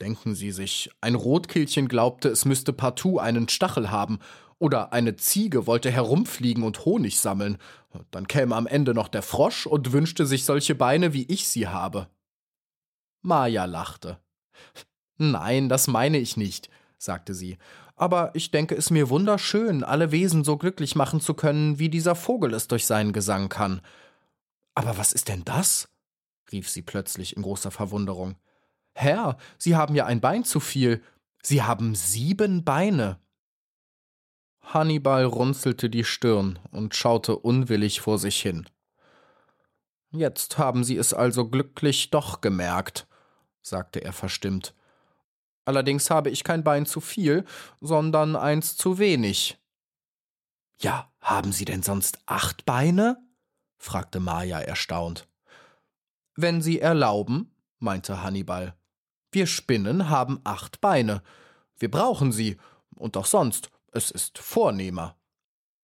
Denken 0.00 0.34
Sie 0.34 0.50
sich, 0.50 0.90
ein 1.02 1.14
Rotkehlchen 1.14 1.88
glaubte, 1.88 2.30
es 2.30 2.46
müsste 2.46 2.72
partout 2.72 3.18
einen 3.18 3.50
Stachel 3.50 3.90
haben, 3.90 4.18
oder 4.58 4.94
eine 4.94 5.16
Ziege 5.16 5.66
wollte 5.66 5.90
herumfliegen 5.90 6.62
und 6.62 6.86
Honig 6.86 7.20
sammeln, 7.20 7.58
dann 8.10 8.28
käme 8.28 8.56
am 8.56 8.66
Ende 8.66 8.94
noch 8.94 9.08
der 9.08 9.22
Frosch 9.22 9.66
und 9.66 9.92
wünschte 9.92 10.24
sich 10.24 10.46
solche 10.46 10.74
Beine, 10.74 11.12
wie 11.12 11.26
ich 11.30 11.46
sie 11.48 11.68
habe. 11.68 12.08
Maja 13.20 13.66
lachte. 13.66 14.18
Nein, 15.18 15.68
das 15.68 15.86
meine 15.86 16.16
ich 16.16 16.38
nicht, 16.38 16.70
sagte 16.96 17.34
sie, 17.34 17.58
aber 17.98 18.30
ich 18.34 18.50
denke 18.50 18.74
es 18.74 18.90
mir 18.90 19.10
wunderschön, 19.10 19.84
alle 19.84 20.12
Wesen 20.12 20.44
so 20.44 20.56
glücklich 20.56 20.94
machen 20.94 21.20
zu 21.20 21.34
können, 21.34 21.78
wie 21.78 21.88
dieser 21.88 22.14
Vogel 22.14 22.54
es 22.54 22.68
durch 22.68 22.86
seinen 22.86 23.12
Gesang 23.12 23.48
kann. 23.48 23.80
Aber 24.74 24.96
was 24.98 25.12
ist 25.12 25.28
denn 25.28 25.44
das? 25.44 25.88
rief 26.52 26.68
sie 26.68 26.82
plötzlich 26.82 27.36
in 27.36 27.42
großer 27.42 27.70
Verwunderung. 27.70 28.36
Herr, 28.94 29.36
Sie 29.58 29.76
haben 29.76 29.94
ja 29.94 30.06
ein 30.06 30.20
Bein 30.20 30.44
zu 30.44 30.60
viel. 30.60 31.02
Sie 31.42 31.62
haben 31.62 31.94
sieben 31.94 32.64
Beine. 32.64 33.18
Hannibal 34.60 35.24
runzelte 35.24 35.88
die 35.88 36.04
Stirn 36.04 36.58
und 36.70 36.94
schaute 36.94 37.36
unwillig 37.36 38.00
vor 38.00 38.18
sich 38.18 38.40
hin. 38.40 38.68
Jetzt 40.10 40.58
haben 40.58 40.84
Sie 40.84 40.96
es 40.96 41.14
also 41.14 41.48
glücklich 41.48 42.10
doch 42.10 42.40
gemerkt, 42.40 43.06
sagte 43.62 44.02
er 44.02 44.12
verstimmt. 44.12 44.74
Allerdings 45.68 46.08
habe 46.08 46.30
ich 46.30 46.44
kein 46.44 46.64
Bein 46.64 46.86
zu 46.86 46.98
viel, 46.98 47.44
sondern 47.82 48.36
eins 48.36 48.78
zu 48.78 48.98
wenig. 48.98 49.58
Ja, 50.80 51.12
haben 51.20 51.52
Sie 51.52 51.66
denn 51.66 51.82
sonst 51.82 52.20
acht 52.24 52.64
Beine? 52.64 53.18
fragte 53.76 54.18
Maja 54.18 54.60
erstaunt. 54.60 55.28
Wenn 56.34 56.62
Sie 56.62 56.80
erlauben, 56.80 57.54
meinte 57.80 58.22
Hannibal. 58.22 58.78
Wir 59.30 59.46
Spinnen 59.46 60.08
haben 60.08 60.40
acht 60.42 60.80
Beine. 60.80 61.22
Wir 61.76 61.90
brauchen 61.90 62.32
sie, 62.32 62.56
und 62.94 63.18
auch 63.18 63.26
sonst, 63.26 63.70
es 63.92 64.10
ist 64.10 64.38
vornehmer. 64.38 65.18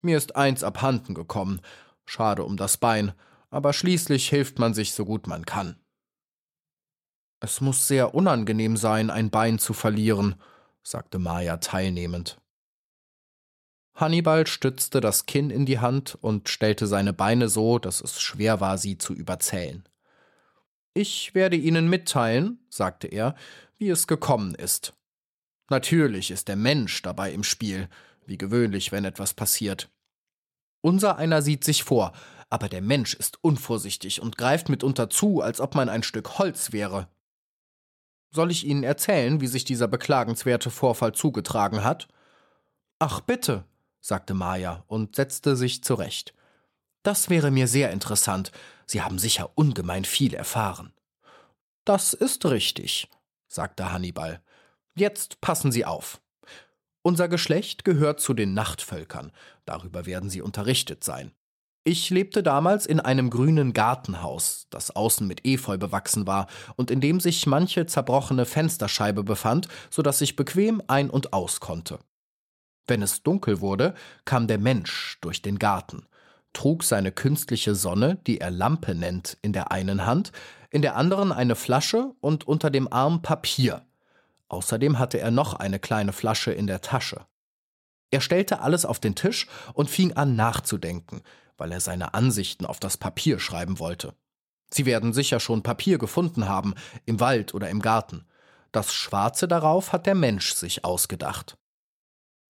Mir 0.02 0.16
ist 0.16 0.34
eins 0.34 0.64
abhanden 0.64 1.14
gekommen, 1.14 1.60
schade 2.06 2.42
um 2.42 2.56
das 2.56 2.76
Bein, 2.76 3.12
aber 3.50 3.72
schließlich 3.72 4.30
hilft 4.30 4.58
man 4.58 4.74
sich 4.74 4.94
so 4.94 5.04
gut 5.04 5.28
man 5.28 5.46
kann. 5.46 5.80
Es 7.40 7.62
muss 7.62 7.88
sehr 7.88 8.14
unangenehm 8.14 8.76
sein, 8.76 9.10
ein 9.10 9.30
Bein 9.30 9.58
zu 9.58 9.72
verlieren, 9.72 10.34
sagte 10.82 11.18
Maja 11.18 11.56
teilnehmend. 11.56 12.38
Hannibal 13.94 14.46
stützte 14.46 15.00
das 15.00 15.26
Kinn 15.26 15.50
in 15.50 15.66
die 15.66 15.78
Hand 15.78 16.16
und 16.20 16.48
stellte 16.48 16.86
seine 16.86 17.12
Beine 17.12 17.48
so, 17.48 17.78
dass 17.78 18.00
es 18.00 18.20
schwer 18.20 18.60
war, 18.60 18.78
sie 18.78 18.98
zu 18.98 19.14
überzählen. 19.14 19.84
Ich 20.94 21.34
werde 21.34 21.56
Ihnen 21.56 21.88
mitteilen, 21.88 22.58
sagte 22.68 23.06
er, 23.06 23.34
wie 23.78 23.88
es 23.88 24.06
gekommen 24.06 24.54
ist. 24.54 24.94
Natürlich 25.70 26.30
ist 26.30 26.48
der 26.48 26.56
Mensch 26.56 27.00
dabei 27.02 27.32
im 27.32 27.44
Spiel, 27.44 27.88
wie 28.26 28.38
gewöhnlich, 28.38 28.92
wenn 28.92 29.04
etwas 29.04 29.34
passiert. 29.34 29.88
Unser 30.82 31.16
einer 31.16 31.42
sieht 31.42 31.64
sich 31.64 31.84
vor, 31.84 32.12
aber 32.48 32.68
der 32.68 32.82
Mensch 32.82 33.14
ist 33.14 33.42
unvorsichtig 33.42 34.20
und 34.20 34.36
greift 34.36 34.68
mitunter 34.68 35.08
zu, 35.08 35.40
als 35.40 35.60
ob 35.60 35.74
man 35.74 35.88
ein 35.88 36.02
Stück 36.02 36.38
Holz 36.38 36.72
wäre. 36.72 37.08
Soll 38.30 38.50
ich 38.50 38.64
Ihnen 38.64 38.84
erzählen, 38.84 39.40
wie 39.40 39.48
sich 39.48 39.64
dieser 39.64 39.88
beklagenswerte 39.88 40.70
Vorfall 40.70 41.12
zugetragen 41.12 41.82
hat? 41.82 42.08
Ach 42.98 43.20
bitte, 43.20 43.64
sagte 44.00 44.34
Maja 44.34 44.84
und 44.86 45.16
setzte 45.16 45.56
sich 45.56 45.82
zurecht. 45.82 46.34
Das 47.02 47.30
wäre 47.30 47.50
mir 47.50 47.66
sehr 47.66 47.90
interessant. 47.90 48.52
Sie 48.86 49.02
haben 49.02 49.18
sicher 49.18 49.50
ungemein 49.56 50.04
viel 50.04 50.34
erfahren. 50.34 50.92
Das 51.84 52.12
ist 52.12 52.44
richtig, 52.46 53.08
sagte 53.48 53.92
Hannibal. 53.92 54.42
Jetzt 54.94 55.40
passen 55.40 55.72
Sie 55.72 55.84
auf. 55.84 56.20
Unser 57.02 57.28
Geschlecht 57.28 57.84
gehört 57.84 58.20
zu 58.20 58.34
den 58.34 58.52
Nachtvölkern, 58.52 59.32
darüber 59.64 60.04
werden 60.04 60.28
Sie 60.28 60.42
unterrichtet 60.42 61.02
sein. 61.02 61.32
Ich 61.82 62.10
lebte 62.10 62.42
damals 62.42 62.84
in 62.84 63.00
einem 63.00 63.30
grünen 63.30 63.72
Gartenhaus, 63.72 64.66
das 64.68 64.94
außen 64.94 65.26
mit 65.26 65.46
Efeu 65.46 65.78
bewachsen 65.78 66.26
war 66.26 66.46
und 66.76 66.90
in 66.90 67.00
dem 67.00 67.20
sich 67.20 67.46
manche 67.46 67.86
zerbrochene 67.86 68.44
Fensterscheibe 68.44 69.24
befand, 69.24 69.66
so 69.88 70.02
dass 70.02 70.20
ich 70.20 70.36
bequem 70.36 70.82
ein 70.88 71.08
und 71.08 71.32
aus 71.32 71.60
konnte. 71.60 71.98
Wenn 72.86 73.00
es 73.00 73.22
dunkel 73.22 73.62
wurde, 73.62 73.94
kam 74.26 74.46
der 74.46 74.58
Mensch 74.58 75.16
durch 75.22 75.40
den 75.40 75.58
Garten, 75.58 76.06
trug 76.52 76.84
seine 76.84 77.12
künstliche 77.12 77.74
Sonne, 77.74 78.18
die 78.26 78.40
er 78.40 78.50
Lampe 78.50 78.94
nennt, 78.94 79.38
in 79.40 79.54
der 79.54 79.72
einen 79.72 80.04
Hand, 80.04 80.32
in 80.70 80.82
der 80.82 80.96
anderen 80.96 81.32
eine 81.32 81.56
Flasche 81.56 82.12
und 82.20 82.46
unter 82.46 82.70
dem 82.70 82.92
Arm 82.92 83.22
Papier. 83.22 83.86
Außerdem 84.48 84.98
hatte 84.98 85.18
er 85.18 85.30
noch 85.30 85.54
eine 85.54 85.78
kleine 85.78 86.12
Flasche 86.12 86.52
in 86.52 86.66
der 86.66 86.82
Tasche. 86.82 87.24
Er 88.10 88.20
stellte 88.20 88.60
alles 88.60 88.84
auf 88.84 88.98
den 88.98 89.14
Tisch 89.14 89.46
und 89.72 89.88
fing 89.88 90.12
an 90.14 90.34
nachzudenken, 90.34 91.22
weil 91.60 91.72
er 91.72 91.80
seine 91.80 92.14
Ansichten 92.14 92.64
auf 92.64 92.80
das 92.80 92.96
Papier 92.96 93.38
schreiben 93.38 93.78
wollte. 93.78 94.14
Sie 94.72 94.86
werden 94.86 95.12
sicher 95.12 95.40
schon 95.40 95.62
Papier 95.62 95.98
gefunden 95.98 96.48
haben, 96.48 96.74
im 97.04 97.20
Wald 97.20 97.54
oder 97.54 97.68
im 97.68 97.82
Garten. 97.82 98.26
Das 98.72 98.94
Schwarze 98.94 99.46
darauf 99.46 99.92
hat 99.92 100.06
der 100.06 100.14
Mensch 100.14 100.54
sich 100.54 100.84
ausgedacht. 100.84 101.58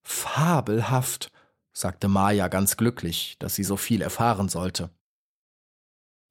Fabelhaft, 0.03 1.31
sagte 1.73 2.07
Maja 2.07 2.47
ganz 2.47 2.77
glücklich, 2.77 3.35
dass 3.39 3.55
sie 3.55 3.63
so 3.63 3.75
viel 3.75 4.01
erfahren 4.01 4.49
sollte. 4.49 4.91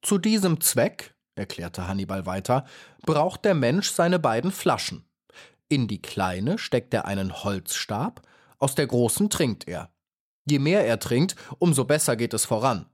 Zu 0.01 0.17
diesem 0.17 0.61
Zweck, 0.61 1.15
erklärte 1.35 1.87
Hannibal 1.87 2.25
weiter, 2.25 2.65
braucht 3.03 3.45
der 3.45 3.53
Mensch 3.53 3.91
seine 3.91 4.17
beiden 4.17 4.51
Flaschen. 4.51 5.05
In 5.67 5.87
die 5.87 6.01
kleine 6.01 6.57
steckt 6.57 6.93
er 6.93 7.05
einen 7.05 7.43
Holzstab, 7.43 8.21
aus 8.59 8.75
der 8.75 8.87
großen 8.87 9.29
trinkt 9.29 9.67
er. 9.67 9.91
Je 10.45 10.59
mehr 10.59 10.85
er 10.85 10.99
trinkt, 10.99 11.35
umso 11.59 11.85
besser 11.85 12.15
geht 12.15 12.33
es 12.33 12.45
voran. 12.45 12.87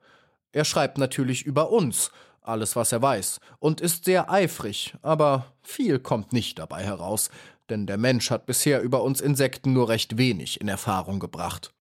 Er 0.51 0.65
schreibt 0.65 0.97
natürlich 0.97 1.43
über 1.43 1.71
uns, 1.71 2.11
alles 2.41 2.75
was 2.75 2.91
er 2.91 3.01
weiß, 3.01 3.39
und 3.59 3.81
ist 3.81 4.05
sehr 4.05 4.31
eifrig, 4.31 4.95
aber 5.01 5.53
viel 5.63 5.99
kommt 5.99 6.33
nicht 6.33 6.59
dabei 6.59 6.83
heraus, 6.83 7.29
denn 7.69 7.85
der 7.85 7.97
Mensch 7.97 8.31
hat 8.31 8.45
bisher 8.45 8.81
über 8.81 9.03
uns 9.03 9.21
Insekten 9.21 9.73
nur 9.73 9.89
recht 9.89 10.17
wenig 10.17 10.61
in 10.61 10.67
Erfahrung 10.67 11.19
gebracht. 11.19 11.73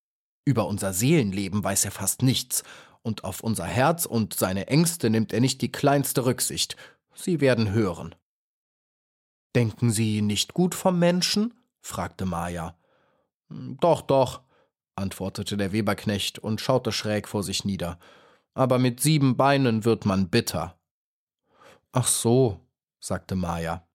Über 0.45 0.67
unser 0.67 0.93
Seelenleben 0.93 1.63
weiß 1.63 1.85
er 1.85 1.91
fast 1.91 2.23
nichts, 2.23 2.63
und 3.03 3.23
auf 3.23 3.41
unser 3.41 3.67
Herz 3.67 4.05
und 4.05 4.35
seine 4.35 4.67
Ängste 4.67 5.11
nimmt 5.11 5.33
er 5.33 5.41
nicht 5.41 5.63
die 5.63 5.71
kleinste 5.71 6.25
Rücksicht. 6.27 6.77
Sie 7.15 7.41
werden 7.41 7.71
hören. 7.71 8.17
Denken 9.55 9.91
Sie 9.91 10.23
nicht 10.23 10.55
gut 10.55 10.75
vom 10.75 10.99
Menschen? 10.99 11.55
fragte 11.81 12.27
Maja. 12.27 12.77
Doch, 13.49 14.03
doch, 14.03 14.43
antwortete 14.97 15.57
der 15.57 15.73
Weberknecht 15.73 16.39
und 16.39 16.61
schaute 16.61 16.93
schräg 16.93 17.29
vor 17.29 17.43
sich 17.43 17.65
nieder. 17.65 17.99
Aber 18.55 18.79
mit 18.79 19.01
sieben 19.01 19.37
Beinen 19.37 19.85
wird 19.85 20.07
man 20.07 20.29
bitter. 20.29 20.79
Ach 21.93 22.07
so, 22.07 22.61
sagte 23.01 23.37
Maja. 23.37 23.87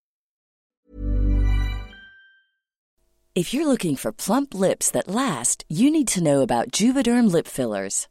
If 3.33 3.53
you're 3.53 3.65
looking 3.65 3.95
for 3.95 4.11
plump 4.11 4.53
lips 4.53 4.91
that 4.91 5.07
last, 5.07 5.63
you 5.69 5.89
need 5.89 6.09
to 6.09 6.19
know 6.19 6.41
about 6.41 6.71
Juvederm 6.73 7.31
lip 7.31 7.47
fillers. 7.47 8.10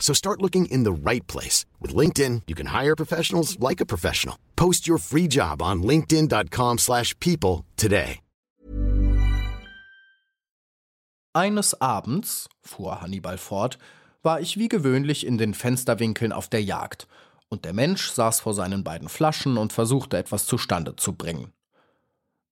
So 0.00 0.12
start 0.12 0.42
looking 0.42 0.66
in 0.66 0.82
the 0.82 0.92
right 0.92 1.24
place. 1.28 1.66
With 1.78 1.94
LinkedIn, 1.94 2.42
you 2.48 2.56
can 2.56 2.74
hire 2.74 2.96
professionals 2.96 3.56
like 3.60 3.80
a 3.80 3.86
professional. 3.86 4.36
Post 4.56 4.88
your 4.88 4.98
free 4.98 5.28
job 5.28 5.62
on 5.62 5.84
linkedin.com 5.84 6.78
slash 6.78 7.14
people 7.20 7.64
today. 7.76 8.20
Eines 11.32 11.80
Abends, 11.80 12.48
fuhr 12.60 13.00
Hannibal 13.00 13.38
fort, 13.38 13.78
war 14.24 14.40
ich 14.40 14.56
wie 14.56 14.66
gewöhnlich 14.66 15.24
in 15.24 15.38
den 15.38 15.54
Fensterwinkeln 15.54 16.32
auf 16.32 16.48
der 16.48 16.60
Jagd, 16.60 17.06
und 17.48 17.64
der 17.64 17.72
Mensch 17.72 18.10
saß 18.10 18.40
vor 18.40 18.52
seinen 18.52 18.82
beiden 18.82 19.08
Flaschen 19.08 19.56
und 19.56 19.72
versuchte 19.72 20.16
etwas 20.16 20.46
zustande 20.46 20.96
zu 20.96 21.12
bringen. 21.12 21.52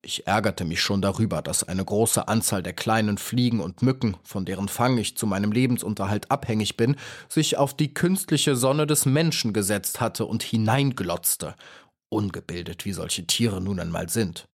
Ich 0.01 0.29
ärgerte 0.29 0.65
mich 0.65 0.81
schon 0.81 1.03
darüber, 1.03 1.43
dass 1.43 1.65
eine 1.65 1.85
große 1.85 2.29
Anzahl 2.29 2.63
der 2.63 2.73
kleinen 2.73 3.19
Fliegen 3.19 3.61
und 3.61 3.83
Mücken, 3.83 4.17
von 4.23 4.45
deren 4.45 4.69
Fang 4.69 4.97
ich 4.97 5.17
zu 5.17 5.27
meinem 5.27 5.51
Lebensunterhalt 5.51 6.31
abhängig 6.31 6.77
bin, 6.77 6.97
sich 7.29 7.57
auf 7.57 7.77
die 7.77 7.95
künstliche 7.95 8.55
Sonne 8.55 8.87
des 8.87 9.07
Menschen 9.07 9.53
gesetzt 9.53 10.01
hatte 10.01 10.25
und 10.25 10.45
hineinglotzte, 10.45 11.57
ungebildet 12.11 12.85
wie 12.85 12.93
solche 12.93 13.27
Tiere 13.27 13.61
nun 13.61 13.81
einmal 13.81 14.09
sind. 14.09 14.49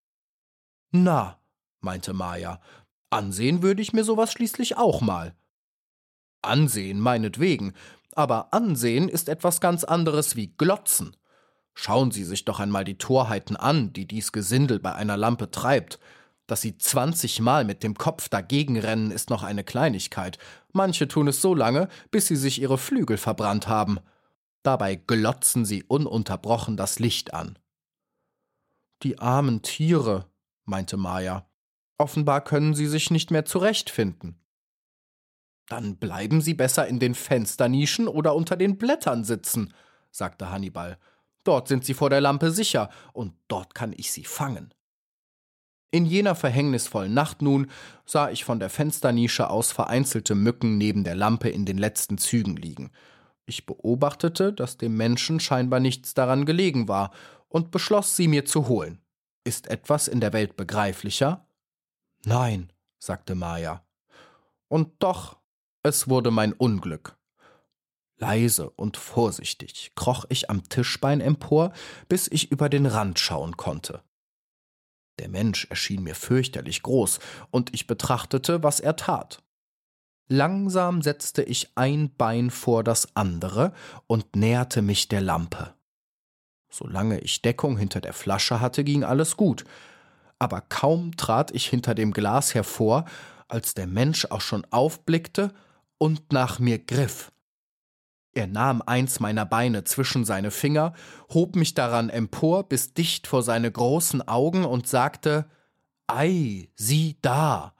Na, 0.91 1.39
meinte 1.79 2.13
Maya, 2.13 2.59
ansehen 3.11 3.61
würde 3.61 3.83
ich 3.83 3.93
mir 3.93 4.03
sowas 4.03 4.31
schließlich 4.31 4.77
auch 4.77 5.01
mal. 5.01 5.35
Ansehen 6.41 6.99
meinetwegen, 6.99 7.73
aber 8.13 8.51
ansehen 8.51 9.09
ist 9.09 9.29
etwas 9.29 9.61
ganz 9.61 9.83
anderes 9.83 10.35
wie 10.35 10.47
glotzen. 10.47 11.15
Schauen 11.75 12.09
Sie 12.09 12.23
sich 12.23 12.45
doch 12.45 12.59
einmal 12.59 12.85
die 12.85 12.97
Torheiten 12.97 13.55
an, 13.55 13.93
die 13.93 14.07
dies 14.07 14.31
Gesindel 14.31 14.79
bei 14.79 14.93
einer 14.95 15.17
Lampe 15.17 15.51
treibt. 15.51 15.99
Dass 16.47 16.61
sie 16.61 16.77
zwanzigmal 16.77 17.65
mit 17.65 17.83
dem 17.83 17.95
Kopf 17.95 18.29
dagegen 18.29 18.79
rennen, 18.79 19.11
ist 19.11 19.29
noch 19.29 19.43
eine 19.43 19.63
Kleinigkeit. 19.63 20.37
Manche 20.71 21.07
tun 21.07 21.27
es 21.27 21.41
so 21.41 21.53
lange, 21.53 21.89
bis 22.11 22.27
sie 22.27 22.35
sich 22.35 22.61
ihre 22.61 22.77
Flügel 22.77 23.17
verbrannt 23.17 23.67
haben. 23.67 23.99
Dabei 24.63 24.95
glotzen 24.95 25.65
sie 25.65 25.83
ununterbrochen 25.83 26.77
das 26.77 26.99
Licht 26.99 27.33
an. 27.33 27.59
Die 29.03 29.19
armen 29.19 29.61
Tiere, 29.61 30.29
meinte 30.63 30.97
Maya. 30.97 31.47
Offenbar 31.97 32.43
können 32.43 32.73
sie 32.73 32.87
sich 32.87 33.11
nicht 33.11 33.31
mehr 33.31 33.45
zurechtfinden. 33.45 34.39
Dann 35.67 35.97
bleiben 35.97 36.41
sie 36.41 36.53
besser 36.53 36.87
in 36.87 36.99
den 36.99 37.15
Fensternischen 37.15 38.07
oder 38.07 38.35
unter 38.35 38.55
den 38.55 38.77
Blättern 38.77 39.23
sitzen, 39.23 39.73
sagte 40.11 40.51
Hannibal. 40.51 40.99
Dort 41.45 41.69
sind 41.69 41.85
sie 41.85 41.93
vor 41.93 42.09
der 42.09 42.19
Lampe 42.19 42.51
sicher, 42.51 42.89
und 43.13 43.33
dort 43.47 43.73
kann 43.73 43.93
ich 43.95 44.11
sie 44.11 44.25
fangen. 44.25 44.73
In 45.91 46.05
jener 46.05 46.35
verhängnisvollen 46.35 47.13
Nacht 47.13 47.41
nun 47.41 47.71
sah 48.05 48.29
ich 48.29 48.43
von 48.43 48.59
der 48.59 48.69
Fensternische 48.69 49.49
aus 49.49 49.71
vereinzelte 49.71 50.35
Mücken 50.35 50.77
neben 50.77 51.05
der 51.05 51.15
Lampe 51.15 51.47
in 51.47 51.65
den 51.65 51.77
letzten 51.77 52.17
Zügen 52.17 52.57
liegen. 52.57 52.91
Ich 53.45 53.65
beobachtete, 53.65 54.51
dass 54.51 54.77
dem 54.77 54.97
Menschen 54.97 55.39
scheinbar 55.39 55.79
nichts 55.79 56.13
daran 56.13 56.45
gelegen 56.45 56.89
war, 56.89 57.11
und 57.47 57.71
beschloss, 57.71 58.17
sie 58.17 58.27
mir 58.27 58.43
zu 58.43 58.67
holen. 58.67 58.99
Ist 59.45 59.67
etwas 59.67 60.09
in 60.09 60.19
der 60.19 60.33
Welt 60.33 60.57
begreiflicher? 60.57 61.47
Nein, 62.25 62.73
sagte 62.99 63.35
Maya. 63.35 63.85
Und 64.67 64.91
doch, 64.99 65.37
es 65.83 66.09
wurde 66.09 66.31
mein 66.31 66.51
Unglück. 66.51 67.15
Leise 68.17 68.69
und 68.69 68.97
vorsichtig 68.97 69.91
kroch 69.95 70.25
ich 70.29 70.49
am 70.49 70.67
Tischbein 70.69 71.21
empor, 71.21 71.73
bis 72.07 72.27
ich 72.27 72.51
über 72.51 72.69
den 72.69 72.85
Rand 72.85 73.19
schauen 73.19 73.57
konnte. 73.57 74.01
Der 75.19 75.29
Mensch 75.29 75.65
erschien 75.69 76.03
mir 76.03 76.15
fürchterlich 76.15 76.81
groß, 76.81 77.19
und 77.51 77.73
ich 77.73 77.87
betrachtete, 77.87 78.63
was 78.63 78.79
er 78.79 78.95
tat. 78.95 79.41
Langsam 80.27 81.01
setzte 81.01 81.43
ich 81.43 81.71
ein 81.75 82.13
Bein 82.15 82.49
vor 82.49 82.83
das 82.83 83.15
andere 83.15 83.73
und 84.07 84.35
näherte 84.35 84.81
mich 84.81 85.07
der 85.07 85.21
Lampe. 85.21 85.73
Solange 86.69 87.19
ich 87.19 87.41
Deckung 87.41 87.77
hinter 87.77 88.01
der 88.01 88.13
Flasche 88.13 88.59
hatte, 88.59 88.83
ging 88.83 89.03
alles 89.03 89.37
gut, 89.37 89.65
aber 90.39 90.61
kaum 90.61 91.15
trat 91.15 91.51
ich 91.51 91.67
hinter 91.67 91.95
dem 91.95 92.11
Glas 92.11 92.53
hervor, 92.53 93.05
als 93.47 93.75
der 93.75 93.87
Mensch 93.87 94.25
auch 94.25 94.41
schon 94.41 94.65
aufblickte 94.71 95.53
und 95.97 96.33
nach 96.33 96.59
mir 96.59 96.79
griff. 96.79 97.31
Er 98.35 98.47
nahm 98.47 98.81
eins 98.85 99.21
meiner 99.21 99.45
Beine 99.45 99.85
zwischen 99.85 100.25
seine 100.25 100.51
Finger, 100.51 100.93
hob 101.33 101.55
mich 101.55 101.73
daran 101.73 102.09
empor 102.09 102.67
bis 102.67 102.93
dicht 102.93 103.27
vor 103.27 103.41
seine 103.41 103.71
großen 103.71 104.27
Augen 104.27 104.65
und 104.65 104.87
sagte 104.87 105.49
Ei, 106.05 106.69
sieh 106.75 107.17
da. 107.21 107.73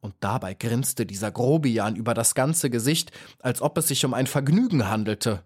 Und 0.00 0.14
dabei 0.20 0.52
grinste 0.52 1.06
dieser 1.06 1.30
Grobian 1.30 1.96
über 1.96 2.12
das 2.12 2.34
ganze 2.34 2.68
Gesicht, 2.68 3.12
als 3.40 3.62
ob 3.62 3.78
es 3.78 3.88
sich 3.88 4.04
um 4.04 4.12
ein 4.12 4.26
Vergnügen 4.26 4.90
handelte. 4.90 5.42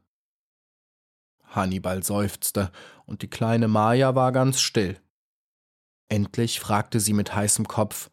Hannibal 1.44 2.02
seufzte, 2.02 2.72
und 3.06 3.22
die 3.22 3.30
kleine 3.30 3.68
Maja 3.68 4.16
war 4.16 4.32
ganz 4.32 4.60
still. 4.60 4.98
Endlich 6.08 6.58
fragte 6.58 6.98
sie 6.98 7.12
mit 7.12 7.32
heißem 7.32 7.68
Kopf 7.68 8.10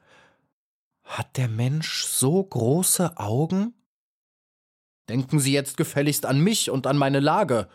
Hat 1.03 1.37
der 1.37 1.47
Mensch 1.47 2.05
so 2.05 2.43
große 2.43 3.17
Augen? 3.17 3.73
Denken 5.09 5.39
Sie 5.39 5.51
jetzt 5.51 5.75
gefälligst 5.75 6.25
an 6.25 6.39
mich 6.39 6.69
und 6.69 6.85
an 6.85 6.97
meine 6.97 7.19
Lage, 7.19 7.67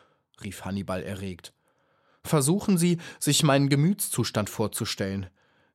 rief 0.42 0.64
Hannibal 0.64 1.02
erregt. 1.02 1.52
Versuchen 2.22 2.78
Sie, 2.78 2.98
sich 3.18 3.42
meinen 3.42 3.68
Gemütszustand 3.68 4.48
vorzustellen. 4.48 5.28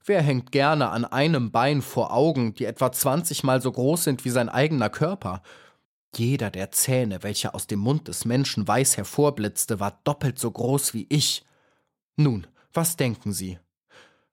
Wer 0.05 0.21
hängt 0.21 0.51
gerne 0.51 0.89
an 0.89 1.05
einem 1.05 1.51
Bein 1.51 1.81
vor 1.81 2.13
Augen, 2.13 2.53
die 2.53 2.65
etwa 2.65 2.91
zwanzigmal 2.91 3.61
so 3.61 3.71
groß 3.71 4.05
sind 4.05 4.25
wie 4.25 4.29
sein 4.29 4.49
eigener 4.49 4.89
Körper? 4.89 5.43
Jeder 6.15 6.49
der 6.49 6.71
Zähne, 6.71 7.21
welcher 7.21 7.53
aus 7.53 7.67
dem 7.67 7.79
Mund 7.79 8.07
des 8.07 8.25
Menschen 8.25 8.67
weiß 8.67 8.97
hervorblitzte, 8.97 9.79
war 9.79 9.99
doppelt 10.05 10.39
so 10.39 10.49
groß 10.49 10.93
wie 10.93 11.05
ich. 11.09 11.45
Nun, 12.15 12.47
was 12.73 12.95
denken 12.95 13.33
Sie? 13.33 13.59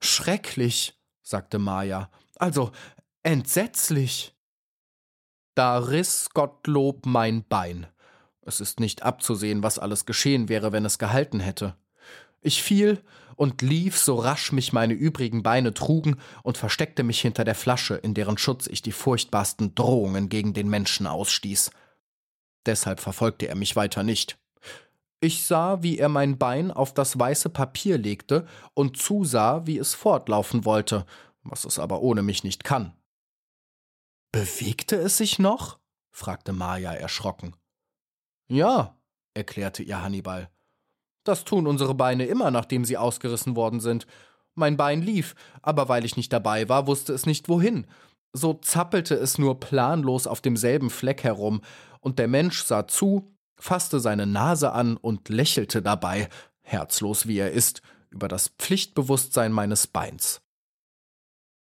Schrecklich, 0.01 0.95
sagte 1.23 1.59
Maya. 1.59 2.11
Also 2.37 2.71
entsetzlich. 3.23 4.36
Da 5.57 5.79
riss 5.79 6.29
Gottlob 6.35 7.07
mein 7.07 7.43
Bein. 7.43 7.87
Es 8.43 8.61
ist 8.61 8.79
nicht 8.79 9.03
abzusehen, 9.03 9.63
was 9.63 9.79
alles 9.79 10.05
geschehen 10.05 10.51
wäre, 10.51 10.71
wenn 10.71 10.85
es 10.85 10.99
gehalten 10.99 11.41
hätte. 11.41 11.75
Ich 12.43 12.63
fiel 12.63 13.03
und 13.37 13.63
lief, 13.63 13.97
so 13.97 14.17
rasch 14.17 14.53
mich 14.53 14.75
meine 14.75 14.93
übrigen 14.93 15.43
Beine 15.43 15.73
trugen, 15.73 16.19
und 16.43 16.59
versteckte 16.59 17.03
mich 17.03 17.23
hinter 17.23 17.45
der 17.45 17.55
Flasche, 17.55 17.95
in 17.95 18.13
deren 18.13 18.37
Schutz 18.37 18.67
ich 18.67 18.83
die 18.83 18.93
furchtbarsten 18.93 19.75
Drohungen 19.75 20.29
gegen 20.29 20.53
den 20.53 20.69
Menschen 20.69 21.07
ausstieß. 21.07 21.71
Deshalb 22.67 23.01
verfolgte 23.01 23.49
er 23.49 23.57
mich 23.57 23.77
weiter 23.77 24.03
nicht. 24.03 24.37
Ich 25.21 25.45
sah, 25.45 25.83
wie 25.83 25.99
er 25.99 26.11
mein 26.11 26.37
Bein 26.37 26.71
auf 26.71 26.93
das 26.93 27.19
weiße 27.19 27.49
Papier 27.49 27.97
legte 27.97 28.47
und 28.75 28.99
zusah, 28.99 29.67
wie 29.67 29.79
es 29.79 29.95
fortlaufen 29.95 30.67
wollte, 30.67 31.07
was 31.45 31.65
es 31.65 31.79
aber 31.79 32.03
ohne 32.03 32.21
mich 32.21 32.45
nicht 32.45 32.63
kann. 32.63 32.93
Bewegte 34.37 34.97
es 34.97 35.17
sich 35.17 35.39
noch? 35.39 35.79
fragte 36.11 36.53
Maja 36.53 36.93
erschrocken. 36.93 37.57
Ja, 38.49 38.95
erklärte 39.33 39.83
ihr 39.83 40.03
Hannibal. 40.03 40.51
Das 41.25 41.45
tun 41.45 41.67
unsere 41.67 41.95
Beine 41.95 42.27
immer, 42.27 42.51
nachdem 42.51 42.85
sie 42.85 42.99
ausgerissen 42.99 43.57
worden 43.57 43.81
sind. 43.81 44.07
Mein 44.55 44.77
Bein 44.77 45.01
lief, 45.01 45.37
aber 45.63 45.89
weil 45.89 46.05
ich 46.05 46.19
nicht 46.19 46.35
dabei 46.35 46.69
war, 46.69 46.87
wusste 46.87 47.15
es 47.15 47.25
nicht 47.25 47.49
wohin. 47.49 47.87
So 48.35 48.53
zappelte 48.53 49.15
es 49.15 49.39
nur 49.39 49.59
planlos 49.59 50.27
auf 50.27 50.43
demselben 50.43 50.91
Fleck 50.91 51.25
herum, 51.25 51.63
und 52.01 52.19
der 52.19 52.29
Mensch 52.29 52.63
sah 52.63 52.87
zu, 52.87 53.35
fasste 53.59 54.01
seine 54.01 54.27
Nase 54.27 54.73
an 54.73 54.99
und 54.99 55.31
lächelte 55.31 55.81
dabei, 55.81 56.29
herzlos 56.61 57.27
wie 57.27 57.39
er 57.39 57.53
ist, 57.53 57.81
über 58.11 58.29
das 58.29 58.49
Pflichtbewusstsein 58.49 59.51
meines 59.51 59.87
Beins. 59.87 60.43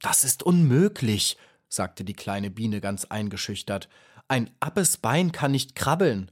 Das 0.02 0.26
ist 0.26 0.44
unmöglich, 0.44 1.38
sagte 1.76 2.04
die 2.04 2.14
kleine 2.14 2.50
Biene 2.50 2.82
ganz 2.82 3.06
eingeschüchtert. 3.06 3.90
Ein 4.28 4.50
appes 4.60 4.98
Bein 4.98 5.32
kann 5.32 5.52
nicht 5.52 5.76
krabbeln. 5.76 6.32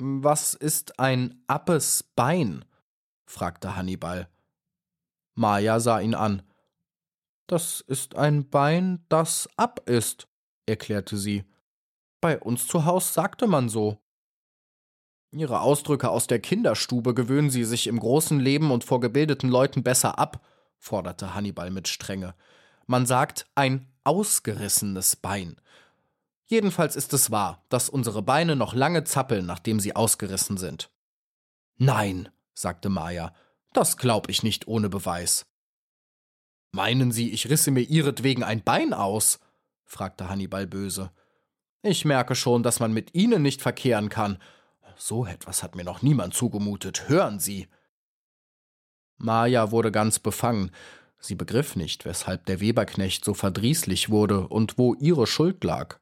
Was 0.00 0.54
ist 0.54 0.98
ein 0.98 1.42
appes 1.46 2.02
Bein? 2.16 2.64
fragte 3.26 3.76
Hannibal. 3.76 4.28
Maja 5.34 5.80
sah 5.80 6.00
ihn 6.00 6.14
an. 6.14 6.42
Das 7.46 7.80
ist 7.80 8.14
ein 8.14 8.48
Bein, 8.48 9.04
das 9.08 9.48
ab 9.56 9.88
ist, 9.88 10.28
erklärte 10.66 11.16
sie. 11.16 11.44
Bei 12.20 12.38
uns 12.38 12.66
zu 12.66 12.84
Haus 12.84 13.14
sagte 13.14 13.46
man 13.46 13.68
so. 13.68 13.98
Ihre 15.32 15.60
Ausdrücke 15.60 16.10
aus 16.10 16.26
der 16.26 16.40
Kinderstube 16.40 17.14
gewöhnen 17.14 17.50
Sie 17.50 17.64
sich 17.64 17.86
im 17.86 17.98
großen 17.98 18.38
Leben 18.38 18.70
und 18.70 18.84
vor 18.84 19.00
gebildeten 19.00 19.48
Leuten 19.48 19.82
besser 19.82 20.18
ab, 20.18 20.44
forderte 20.78 21.34
Hannibal 21.34 21.70
mit 21.70 21.88
Strenge. 21.88 22.34
Man 22.86 23.06
sagt 23.06 23.46
ein 23.54 23.86
ausgerissenes 24.04 25.16
Bein. 25.16 25.56
Jedenfalls 26.46 26.96
ist 26.96 27.12
es 27.14 27.30
wahr, 27.30 27.64
dass 27.68 27.88
unsere 27.88 28.22
Beine 28.22 28.56
noch 28.56 28.74
lange 28.74 29.04
zappeln, 29.04 29.46
nachdem 29.46 29.80
sie 29.80 29.96
ausgerissen 29.96 30.58
sind. 30.58 30.90
Nein, 31.78 32.28
sagte 32.52 32.88
Maya, 32.88 33.34
das 33.72 33.96
glaub 33.96 34.28
ich 34.28 34.42
nicht 34.42 34.68
ohne 34.68 34.88
Beweis. 34.88 35.46
Meinen 36.72 37.12
Sie, 37.12 37.30
ich 37.30 37.48
risse 37.48 37.70
mir 37.70 37.82
ihretwegen 37.82 38.44
ein 38.44 38.62
Bein 38.62 38.92
aus? 38.92 39.40
fragte 39.84 40.28
Hannibal 40.28 40.66
böse. 40.66 41.10
Ich 41.82 42.04
merke 42.04 42.34
schon, 42.34 42.62
dass 42.62 42.80
man 42.80 42.92
mit 42.92 43.14
Ihnen 43.14 43.42
nicht 43.42 43.60
verkehren 43.60 44.08
kann. 44.08 44.38
So 44.96 45.26
etwas 45.26 45.62
hat 45.62 45.74
mir 45.74 45.84
noch 45.84 46.02
niemand 46.02 46.34
zugemutet. 46.34 47.08
Hören 47.08 47.40
Sie. 47.40 47.68
Maja 49.18 49.70
wurde 49.70 49.90
ganz 49.90 50.18
befangen. 50.18 50.70
Sie 51.24 51.36
begriff 51.36 51.76
nicht, 51.76 52.04
weshalb 52.04 52.46
der 52.46 52.60
Weberknecht 52.60 53.24
so 53.24 53.32
verdrießlich 53.32 54.10
wurde 54.10 54.48
und 54.48 54.76
wo 54.76 54.94
ihre 54.94 55.28
Schuld 55.28 55.62
lag. 55.62 56.00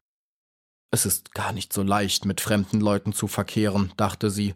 Es 0.91 1.05
ist 1.05 1.35
gar 1.35 1.53
nicht 1.53 1.73
so 1.73 1.83
leicht, 1.83 2.25
mit 2.25 2.41
fremden 2.41 2.81
Leuten 2.81 3.13
zu 3.13 3.29
verkehren, 3.29 3.93
dachte 3.97 4.31
sie. 4.31 4.55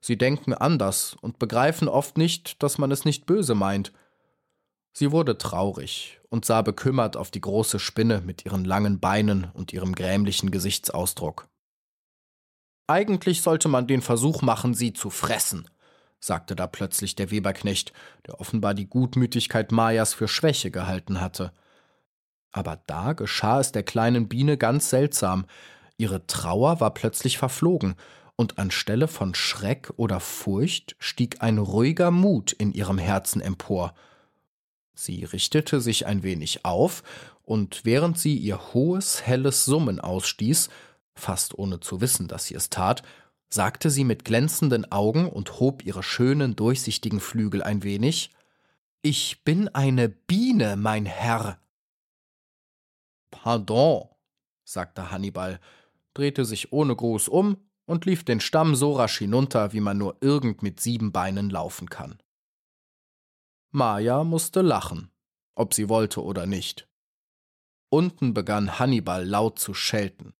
Sie 0.00 0.18
denken 0.18 0.52
anders 0.52 1.16
und 1.20 1.38
begreifen 1.38 1.88
oft 1.88 2.18
nicht, 2.18 2.62
dass 2.62 2.76
man 2.76 2.90
es 2.90 3.04
nicht 3.04 3.24
böse 3.24 3.54
meint. 3.54 3.92
Sie 4.92 5.12
wurde 5.12 5.38
traurig 5.38 6.20
und 6.28 6.44
sah 6.44 6.62
bekümmert 6.62 7.16
auf 7.16 7.30
die 7.30 7.40
große 7.40 7.78
Spinne 7.78 8.20
mit 8.20 8.44
ihren 8.44 8.64
langen 8.64 8.98
Beinen 8.98 9.50
und 9.54 9.72
ihrem 9.72 9.94
grämlichen 9.94 10.50
Gesichtsausdruck. 10.50 11.48
Eigentlich 12.88 13.42
sollte 13.42 13.68
man 13.68 13.86
den 13.86 14.02
Versuch 14.02 14.42
machen, 14.42 14.74
sie 14.74 14.92
zu 14.92 15.10
fressen, 15.10 15.70
sagte 16.20 16.54
da 16.54 16.66
plötzlich 16.66 17.16
der 17.16 17.30
Weberknecht, 17.30 17.92
der 18.26 18.40
offenbar 18.40 18.74
die 18.74 18.88
Gutmütigkeit 18.88 19.72
Mayas 19.72 20.14
für 20.14 20.28
Schwäche 20.28 20.70
gehalten 20.70 21.20
hatte. 21.20 21.52
Aber 22.52 22.82
da 22.86 23.14
geschah 23.14 23.60
es 23.60 23.72
der 23.72 23.82
kleinen 23.82 24.28
Biene 24.28 24.56
ganz 24.58 24.90
seltsam. 24.90 25.46
Ihre 25.96 26.26
Trauer 26.26 26.80
war 26.80 26.94
plötzlich 26.94 27.38
verflogen, 27.38 27.96
und 28.40 28.56
anstelle 28.56 29.06
von 29.06 29.34
Schreck 29.34 29.92
oder 29.96 30.18
Furcht 30.18 30.96
stieg 30.98 31.42
ein 31.42 31.58
ruhiger 31.58 32.10
Mut 32.10 32.52
in 32.52 32.72
ihrem 32.72 32.96
Herzen 32.96 33.42
empor. 33.42 33.92
Sie 34.94 35.24
richtete 35.24 35.82
sich 35.82 36.06
ein 36.06 36.22
wenig 36.22 36.64
auf, 36.64 37.02
und 37.42 37.84
während 37.84 38.18
sie 38.18 38.36
ihr 38.36 38.72
hohes, 38.72 39.26
helles 39.26 39.66
Summen 39.66 40.00
ausstieß, 40.00 40.70
fast 41.14 41.58
ohne 41.58 41.80
zu 41.80 42.00
wissen, 42.00 42.28
dass 42.28 42.46
sie 42.46 42.54
es 42.54 42.70
tat, 42.70 43.02
sagte 43.52 43.90
sie 43.90 44.04
mit 44.04 44.24
glänzenden 44.24 44.90
Augen 44.92 45.28
und 45.28 45.58
hob 45.58 45.84
ihre 45.84 46.02
schönen, 46.02 46.54
durchsichtigen 46.56 47.20
Flügel 47.20 47.62
ein 47.62 47.82
wenig 47.82 48.30
Ich 49.02 49.44
bin 49.44 49.68
eine 49.68 50.08
Biene, 50.08 50.76
mein 50.76 51.04
Herr. 51.04 51.58
Pardon, 53.30 54.08
sagte 54.64 55.10
Hannibal, 55.10 55.60
drehte 56.14 56.44
sich 56.44 56.72
ohne 56.72 56.94
Gruß 56.94 57.28
um 57.28 57.56
und 57.86 58.06
lief 58.06 58.24
den 58.24 58.40
Stamm 58.40 58.76
so 58.76 58.92
rasch 58.92 59.18
hinunter, 59.18 59.72
wie 59.72 59.80
man 59.80 59.98
nur 59.98 60.16
irgend 60.20 60.62
mit 60.62 60.80
sieben 60.80 61.10
Beinen 61.12 61.50
laufen 61.50 61.90
kann. 61.90 62.18
Maja 63.72 64.24
musste 64.24 64.62
lachen, 64.62 65.10
ob 65.54 65.74
sie 65.74 65.88
wollte 65.88 66.22
oder 66.22 66.46
nicht. 66.46 66.88
Unten 67.88 68.34
begann 68.34 68.78
Hannibal 68.78 69.26
laut 69.26 69.58
zu 69.58 69.74
schelten. 69.74 70.34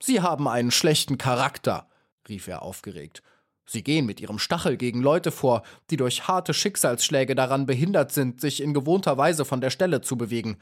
Sie 0.00 0.20
haben 0.20 0.46
einen 0.46 0.70
schlechten 0.70 1.18
Charakter, 1.18 1.88
rief 2.28 2.48
er 2.48 2.62
aufgeregt. 2.62 3.22
Sie 3.64 3.82
gehen 3.82 4.06
mit 4.06 4.20
ihrem 4.20 4.38
Stachel 4.38 4.76
gegen 4.76 5.02
Leute 5.02 5.30
vor, 5.30 5.62
die 5.90 5.96
durch 5.96 6.26
harte 6.28 6.52
Schicksalsschläge 6.52 7.34
daran 7.34 7.66
behindert 7.66 8.12
sind, 8.12 8.40
sich 8.40 8.60
in 8.60 8.74
gewohnter 8.74 9.16
Weise 9.16 9.44
von 9.44 9.60
der 9.60 9.70
Stelle 9.70 10.00
zu 10.00 10.16
bewegen. 10.16 10.58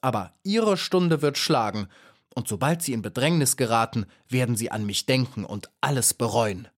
Aber 0.00 0.32
ihre 0.42 0.76
Stunde 0.76 1.22
wird 1.22 1.38
schlagen, 1.38 1.88
und 2.34 2.48
sobald 2.48 2.82
sie 2.82 2.92
in 2.92 3.02
Bedrängnis 3.02 3.56
geraten, 3.56 4.06
werden 4.28 4.56
sie 4.56 4.70
an 4.70 4.84
mich 4.86 5.06
denken 5.06 5.44
und 5.44 5.70
alles 5.80 6.14
bereuen. 6.14 6.68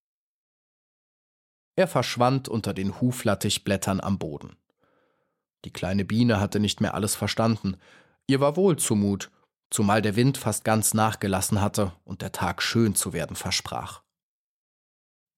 Er 1.75 1.87
verschwand 1.87 2.47
unter 2.47 2.73
den 2.73 3.01
Huflattichblättern 3.01 3.99
am 3.99 4.17
Boden. 4.17 4.55
Die 5.65 5.73
kleine 5.73 6.05
Biene 6.05 6.39
hatte 6.39 6.59
nicht 6.59 6.79
mehr 6.79 6.93
alles 6.93 7.15
verstanden. 7.15 7.77
Ihr 8.27 8.39
war 8.39 8.55
wohl 8.55 8.77
zumut, 8.77 9.31
zumal 9.69 10.01
der 10.01 10.15
Wind 10.15 10.37
fast 10.37 10.63
ganz 10.63 10.93
nachgelassen 10.93 11.59
hatte 11.59 11.91
und 12.03 12.21
der 12.21 12.31
Tag 12.31 12.61
schön 12.61 12.95
zu 12.95 13.13
werden 13.13 13.35
versprach. 13.35 14.04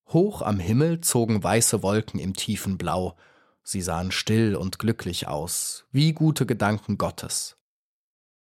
Hoch 0.09 0.41
am 0.41 0.59
Himmel 0.59 1.01
zogen 1.01 1.43
weiße 1.43 1.83
Wolken 1.83 2.19
im 2.19 2.33
tiefen 2.33 2.77
Blau, 2.77 3.17
sie 3.63 3.81
sahen 3.81 4.11
still 4.11 4.55
und 4.55 4.79
glücklich 4.79 5.27
aus, 5.27 5.85
wie 5.91 6.13
gute 6.13 6.45
Gedanken 6.45 6.97
Gottes. 6.97 7.57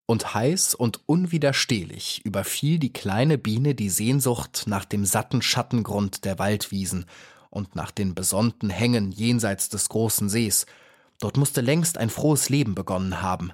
Und 0.07 0.33
heiß 0.33 0.73
und 0.73 1.07
unwiderstehlich 1.07 2.25
überfiel 2.25 2.79
die 2.79 2.91
kleine 2.91 3.37
Biene 3.37 3.75
die 3.75 3.89
Sehnsucht 3.89 4.63
nach 4.65 4.83
dem 4.83 5.05
satten 5.05 5.41
Schattengrund 5.41 6.25
der 6.25 6.39
Waldwiesen 6.39 7.05
und 7.51 7.75
nach 7.75 7.91
den 7.91 8.15
besonnten 8.15 8.71
Hängen 8.71 9.11
jenseits 9.11 9.69
des 9.69 9.89
großen 9.89 10.29
Sees. 10.29 10.65
Dort 11.19 11.37
musste 11.37 11.61
längst 11.61 11.99
ein 11.99 12.09
frohes 12.09 12.49
Leben 12.49 12.73
begonnen 12.73 13.21
haben. 13.21 13.53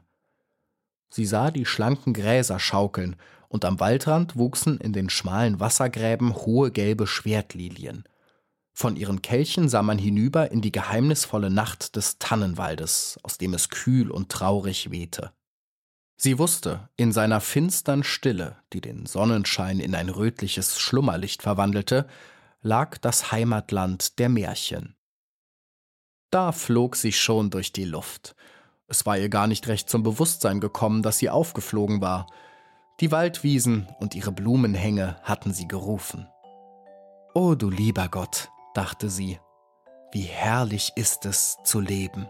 Sie 1.09 1.25
sah 1.25 1.51
die 1.51 1.65
schlanken 1.65 2.13
Gräser 2.13 2.59
schaukeln, 2.59 3.17
und 3.49 3.65
am 3.65 3.79
Waldrand 3.79 4.37
wuchsen 4.37 4.77
in 4.79 4.93
den 4.93 5.09
schmalen 5.09 5.59
Wassergräben 5.59 6.35
hohe 6.35 6.71
gelbe 6.71 7.05
Schwertlilien. 7.07 8.05
Von 8.71 8.95
ihren 8.95 9.21
Kelchen 9.21 9.67
sah 9.67 9.81
man 9.81 9.97
hinüber 9.97 10.51
in 10.51 10.61
die 10.61 10.71
geheimnisvolle 10.71 11.49
Nacht 11.49 11.97
des 11.97 12.17
Tannenwaldes, 12.19 13.19
aus 13.23 13.37
dem 13.37 13.53
es 13.53 13.67
kühl 13.69 14.09
und 14.09 14.31
traurig 14.31 14.91
wehte. 14.91 15.33
Sie 16.15 16.37
wusste, 16.37 16.89
in 16.95 17.11
seiner 17.11 17.41
finstern 17.41 18.03
Stille, 18.03 18.57
die 18.71 18.81
den 18.81 19.05
Sonnenschein 19.05 19.79
in 19.79 19.95
ein 19.95 20.09
rötliches 20.09 20.79
Schlummerlicht 20.79 21.41
verwandelte, 21.41 22.07
lag 22.61 22.97
das 22.97 23.31
Heimatland 23.31 24.19
der 24.19 24.29
Märchen. 24.29 24.95
Da 26.29 26.51
flog 26.51 26.95
sie 26.95 27.11
schon 27.11 27.49
durch 27.49 27.73
die 27.73 27.85
Luft. 27.85 28.35
Es 28.87 29.05
war 29.05 29.17
ihr 29.17 29.29
gar 29.29 29.47
nicht 29.47 29.67
recht 29.67 29.89
zum 29.89 30.03
Bewusstsein 30.03 30.59
gekommen, 30.59 31.03
dass 31.03 31.17
sie 31.17 31.29
aufgeflogen 31.29 32.01
war. 32.01 32.27
Die 32.99 33.11
Waldwiesen 33.11 33.87
und 34.01 34.13
ihre 34.13 34.33
Blumenhänge 34.33 35.15
hatten 35.23 35.53
sie 35.53 35.69
gerufen. 35.69 36.27
O 37.33 37.55
du 37.55 37.69
lieber 37.69 38.09
Gott, 38.09 38.49
dachte 38.73 39.09
sie, 39.09 39.39
wie 40.11 40.23
herrlich 40.23 40.91
ist 40.97 41.25
es 41.25 41.55
zu 41.63 41.79
leben. 41.79 42.27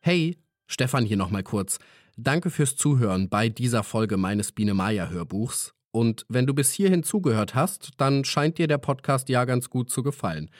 Hey, 0.00 0.38
Stefan 0.66 1.04
hier 1.04 1.18
nochmal 1.18 1.42
kurz. 1.42 1.78
Danke 2.20 2.50
fürs 2.50 2.74
Zuhören 2.74 3.28
bei 3.28 3.48
dieser 3.48 3.84
Folge 3.84 4.16
meines 4.16 4.50
Biene 4.50 4.74
Meier 4.74 5.08
Hörbuchs. 5.08 5.72
Und 5.92 6.26
wenn 6.28 6.48
du 6.48 6.54
bis 6.54 6.72
hierhin 6.72 7.04
zugehört 7.04 7.54
hast, 7.54 7.90
dann 7.96 8.24
scheint 8.24 8.58
dir 8.58 8.66
der 8.66 8.78
Podcast 8.78 9.28
ja 9.28 9.44
ganz 9.44 9.70
gut 9.70 9.88
zu 9.88 10.02
gefallen. 10.02 10.50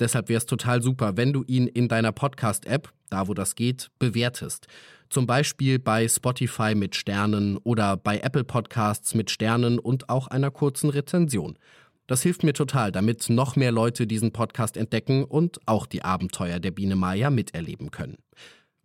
Deshalb 0.00 0.30
wäre 0.30 0.38
es 0.38 0.46
total 0.46 0.80
super, 0.80 1.18
wenn 1.18 1.34
du 1.34 1.44
ihn 1.46 1.66
in 1.66 1.88
deiner 1.88 2.12
Podcast-App, 2.12 2.90
da 3.10 3.28
wo 3.28 3.34
das 3.34 3.56
geht, 3.56 3.90
bewertest. 3.98 4.68
Zum 5.10 5.26
Beispiel 5.26 5.78
bei 5.78 6.08
Spotify 6.08 6.74
mit 6.74 6.96
Sternen 6.96 7.58
oder 7.58 7.98
bei 7.98 8.20
Apple 8.20 8.44
Podcasts 8.44 9.14
mit 9.14 9.30
Sternen 9.30 9.78
und 9.78 10.08
auch 10.08 10.28
einer 10.28 10.50
kurzen 10.50 10.88
Rezension. 10.88 11.58
Das 12.06 12.22
hilft 12.22 12.42
mir 12.42 12.54
total, 12.54 12.90
damit 12.90 13.28
noch 13.28 13.54
mehr 13.54 13.70
Leute 13.70 14.06
diesen 14.06 14.32
Podcast 14.32 14.78
entdecken 14.78 15.24
und 15.24 15.58
auch 15.66 15.84
die 15.84 16.04
Abenteuer 16.04 16.58
der 16.58 16.70
Biene 16.70 16.96
Maya 16.96 17.28
miterleben 17.28 17.90
können. 17.90 18.16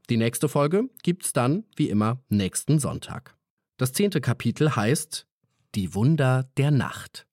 Die 0.10 0.18
nächste 0.18 0.48
Folge 0.48 0.90
gibt's 1.04 1.34
dann, 1.34 1.66
wie 1.76 1.90
immer, 1.90 2.22
nächsten 2.30 2.80
Sonntag. 2.80 3.36
Das 3.78 3.92
zehnte 3.92 4.22
Kapitel 4.22 4.76
heißt 4.76 5.28
Die 5.76 5.94
Wunder 5.94 6.50
der 6.56 6.72
Nacht. 6.72 7.28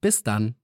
Bis 0.00 0.22
dann. 0.22 0.56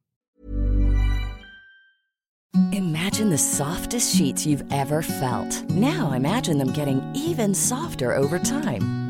Imagine 2.73 3.31
the 3.31 3.39
softest 3.39 4.17
sheets 4.17 4.45
you've 4.45 4.65
ever 4.71 5.03
felt. 5.03 5.65
Now 5.71 6.13
imagine 6.13 6.59
them 6.59 6.73
getting 6.73 7.01
even 7.15 7.55
softer 7.55 8.17
over 8.17 8.41
time. 8.41 9.04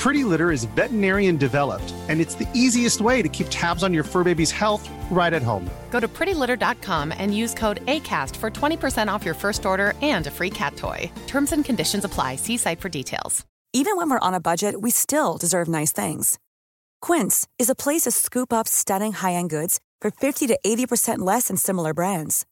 Pretty 0.00 0.24
Litter 0.24 0.50
is 0.50 0.64
veterinarian 0.64 1.36
developed, 1.36 1.94
and 2.08 2.22
it's 2.22 2.34
the 2.34 2.48
easiest 2.54 3.02
way 3.02 3.20
to 3.20 3.28
keep 3.28 3.48
tabs 3.50 3.82
on 3.82 3.92
your 3.92 4.02
fur 4.02 4.24
baby's 4.24 4.50
health 4.50 4.88
right 5.10 5.34
at 5.34 5.42
home. 5.42 5.68
Go 5.90 6.00
to 6.00 6.08
prettylitter.com 6.08 7.12
and 7.12 7.36
use 7.36 7.52
code 7.52 7.84
ACAST 7.84 8.34
for 8.36 8.50
20% 8.50 9.12
off 9.12 9.26
your 9.26 9.34
first 9.34 9.66
order 9.66 9.92
and 10.00 10.26
a 10.26 10.30
free 10.30 10.48
cat 10.48 10.74
toy. 10.74 11.12
Terms 11.26 11.52
and 11.52 11.66
conditions 11.66 12.06
apply. 12.06 12.36
See 12.36 12.56
site 12.56 12.80
for 12.80 12.88
details. 12.88 13.44
Even 13.74 13.94
when 13.94 14.08
we're 14.08 14.26
on 14.26 14.32
a 14.32 14.40
budget, 14.40 14.80
we 14.80 14.90
still 14.90 15.36
deserve 15.36 15.68
nice 15.68 15.92
things. 15.92 16.38
Quince 17.02 17.46
is 17.58 17.68
a 17.68 17.74
place 17.74 18.02
to 18.02 18.10
scoop 18.10 18.54
up 18.54 18.66
stunning 18.66 19.12
high 19.12 19.34
end 19.34 19.50
goods 19.50 19.80
for 20.00 20.10
50 20.10 20.46
to 20.46 20.58
80% 20.64 21.18
less 21.18 21.48
than 21.48 21.58
similar 21.58 21.92
brands. 21.92 22.46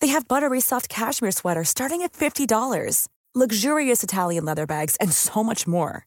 They 0.00 0.08
have 0.08 0.26
buttery 0.26 0.60
soft 0.60 0.88
cashmere 0.88 1.30
sweaters 1.30 1.68
starting 1.68 2.02
at 2.02 2.14
$50, 2.14 3.06
luxurious 3.32 4.02
Italian 4.02 4.44
leather 4.44 4.66
bags, 4.66 4.96
and 4.96 5.12
so 5.12 5.44
much 5.44 5.68
more. 5.68 6.06